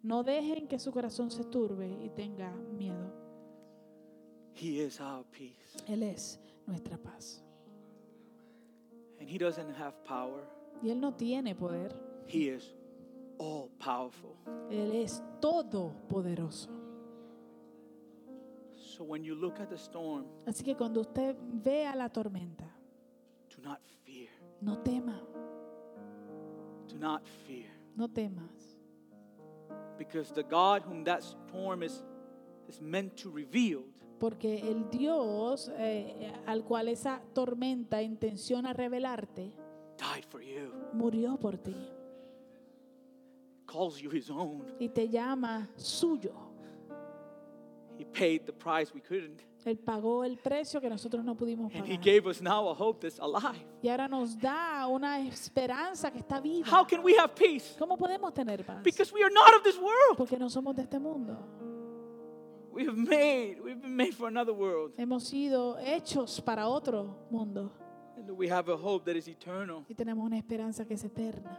[0.03, 3.11] No dejen que su corazón se turbe y tenga miedo.
[4.53, 5.77] He is our peace.
[5.87, 7.41] Él es nuestra paz.
[9.19, 10.43] And He doesn't have power,
[10.83, 11.95] Y Él no tiene poder.
[12.27, 12.75] He is
[13.37, 14.35] all powerful.
[14.69, 16.82] Él es todopoderoso.
[18.95, 22.65] So when you look at the storm, Así que cuando usted vea la tormenta,
[23.49, 24.29] do not fear.
[24.61, 25.19] no tema,
[26.87, 27.71] Do not fear.
[27.95, 28.77] no temas.
[29.97, 32.03] Because the God whom that storm is,
[32.67, 33.83] is meant to reveal
[34.19, 39.51] Porque el Dios eh, al cual esa tormenta intenciona revelarte,
[39.97, 41.75] died for you, murió por ti
[43.65, 44.65] calls you His own.
[44.79, 46.52] y te llama suyo.
[48.03, 49.41] He paid the price we couldn't.
[49.65, 52.01] Él pagó el precio que nosotros no pudimos And He pagar.
[52.03, 53.63] gave us now a hope that's alive.
[53.81, 56.67] Y ahora nos da una esperanza que está viva.
[56.69, 57.75] How can we have peace?
[57.79, 58.83] ¿Cómo podemos tener paz?
[58.83, 60.17] Because we are not of this world.
[60.17, 61.37] Porque no somos de este mundo.
[62.73, 64.93] We have made, we've been made for another world.
[64.97, 67.71] Hemos sido hechos para otro mundo
[68.17, 69.85] And we have a hope that is eternal.
[69.87, 71.57] y tenemos una esperanza que es eterna.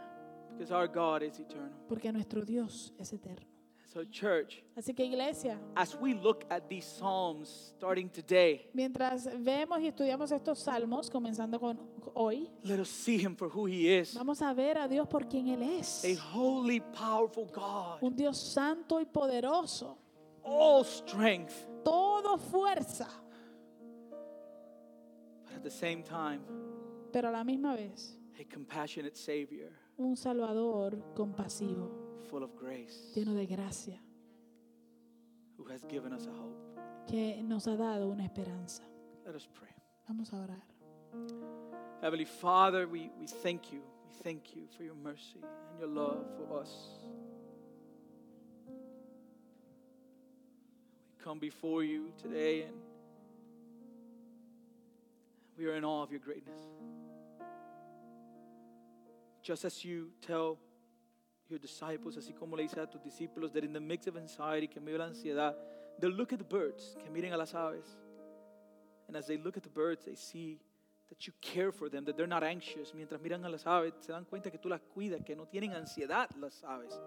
[0.51, 1.71] Because our God is eternal.
[1.87, 3.47] porque nuestro Dios es eterno.
[3.95, 9.79] So, church, Así que iglesia, as we look at these Psalms starting today, mientras vemos
[9.79, 11.79] y estudiamos estos salmos, comenzando con
[12.13, 14.13] hoy, let us see Him for who He is.
[14.13, 16.03] vamos a ver a Dios por quien Él es.
[16.03, 19.97] a holy, powerful God, Un Dios santo y poderoso,
[20.43, 21.53] all strength,
[21.85, 23.07] todo fuerza,
[25.45, 26.41] but at the same time,
[27.13, 33.33] pero a la misma vez a compassionate Savior, un Salvador compasivo, full of grace, lleno
[33.35, 33.99] de gracia,
[35.57, 36.55] who has given us a hope.
[37.07, 38.83] que nos ha dado una esperanza.
[39.25, 39.71] Let us pray.
[40.07, 40.63] Vamos a orar.
[42.01, 43.81] Heavenly Father, we, we thank you.
[44.05, 46.99] We thank you for your mercy and your love for us.
[51.09, 52.75] We come before you today and
[55.57, 56.59] we are in awe of your greatness.
[59.41, 60.57] Just as you tell
[61.49, 64.67] your disciples, así como le dices a tus discípulos, that in the mix of anxiety,
[64.67, 65.55] que medio de la ansiedad,
[65.99, 67.87] they'll look at the birds, que miren a las aves.
[69.07, 70.59] And as they look at the birds, they see
[71.09, 72.93] that you care for them, that they're not anxious.
[72.93, 75.73] Mientras miran a las aves, se dan cuenta que tú las cuidas, que no tienen
[75.73, 76.99] ansiedad las aves.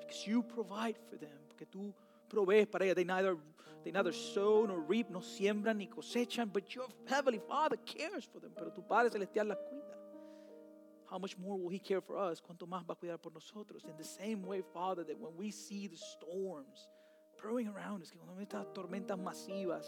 [0.00, 1.94] Because you provide for them, porque tú
[2.28, 2.96] provees para ellas.
[2.96, 3.36] They neither,
[3.84, 8.40] they neither sow nor reap, no siembran ni cosechan, but your heavenly Father cares for
[8.40, 8.52] them.
[8.54, 9.75] Pero tu Padre Celestial las cuida.
[11.10, 12.40] How much more will He care for us?
[12.40, 13.84] ¿Cuánto más va a cuidar por nosotros?
[13.84, 16.88] In the same way, Father, that when we see the storms
[17.40, 19.84] brewing around us, que cuando estas tormentas masivas,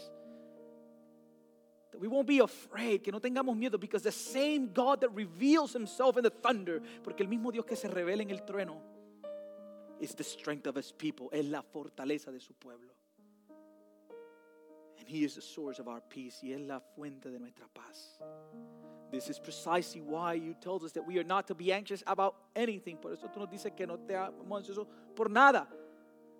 [1.91, 5.73] that we won't be afraid, que no tengamos miedo, because the same God that reveals
[5.73, 8.81] himself in the thunder, porque el mismo Dios que se revela en el trueno,
[9.99, 12.93] is the strength of his people, es la fortaleza de su pueblo.
[14.99, 18.19] And he is the source of our peace, y es la fuente de nuestra paz.
[19.11, 22.35] This is precisely why you told us that we are not to be anxious about
[22.55, 22.97] anything.
[22.97, 24.85] Por eso tú nos dices que no te ansiosos
[25.15, 25.67] por nada.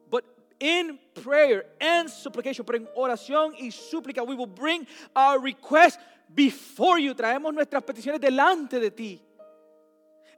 [0.09, 0.25] But
[0.59, 5.97] in prayer and supplication, pero en oración y súplica, we will bring our requests
[6.33, 7.15] before you.
[7.15, 9.21] Traemos nuestras peticiones delante de ti.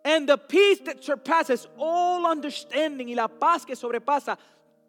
[0.05, 4.37] And the peace that surpasses all understanding y la paz que sobrepasa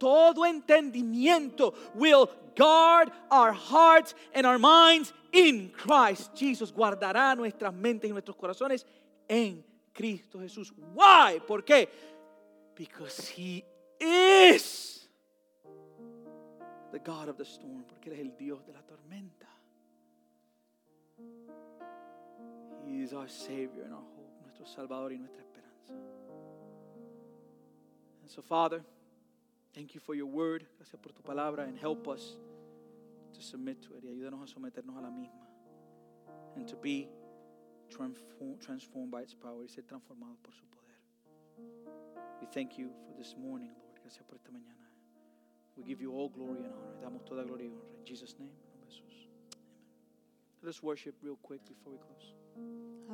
[0.03, 6.73] todo entendimiento will guard our hearts and our minds in Christ Jesus.
[6.73, 8.85] Guardará nuestras mentes y nuestros corazones
[9.29, 9.63] en
[9.95, 10.73] Cristo Jesús.
[10.93, 11.41] Why?
[11.47, 11.89] ¿Por qué?
[12.75, 13.65] Because He
[14.01, 15.07] is
[16.91, 19.47] the God of the storm, porque Él es el Dios de la tormenta.
[22.89, 25.93] He is our Savior and our hope, nuestro Salvador y nuestra esperanza.
[28.23, 28.83] And so, Father,
[29.75, 30.67] thank you for your word.
[30.79, 32.37] Gracias por tu palabra and help us
[33.35, 34.05] to submit to it.
[34.05, 35.47] Y ayúdanos a someternos a la misma.
[36.57, 37.09] And to be
[37.91, 40.97] transform, transformed by its power y ser transformados por su poder.
[42.41, 44.01] We thank you for this morning, Lord.
[44.03, 44.87] Gracias por esta mañana.
[45.77, 47.01] We give you all glory and honor.
[47.01, 47.99] Damos toda gloria y honra.
[47.99, 48.51] In Jesus' name.
[48.51, 48.73] Amen.
[50.63, 53.12] Let's worship real quick before we close.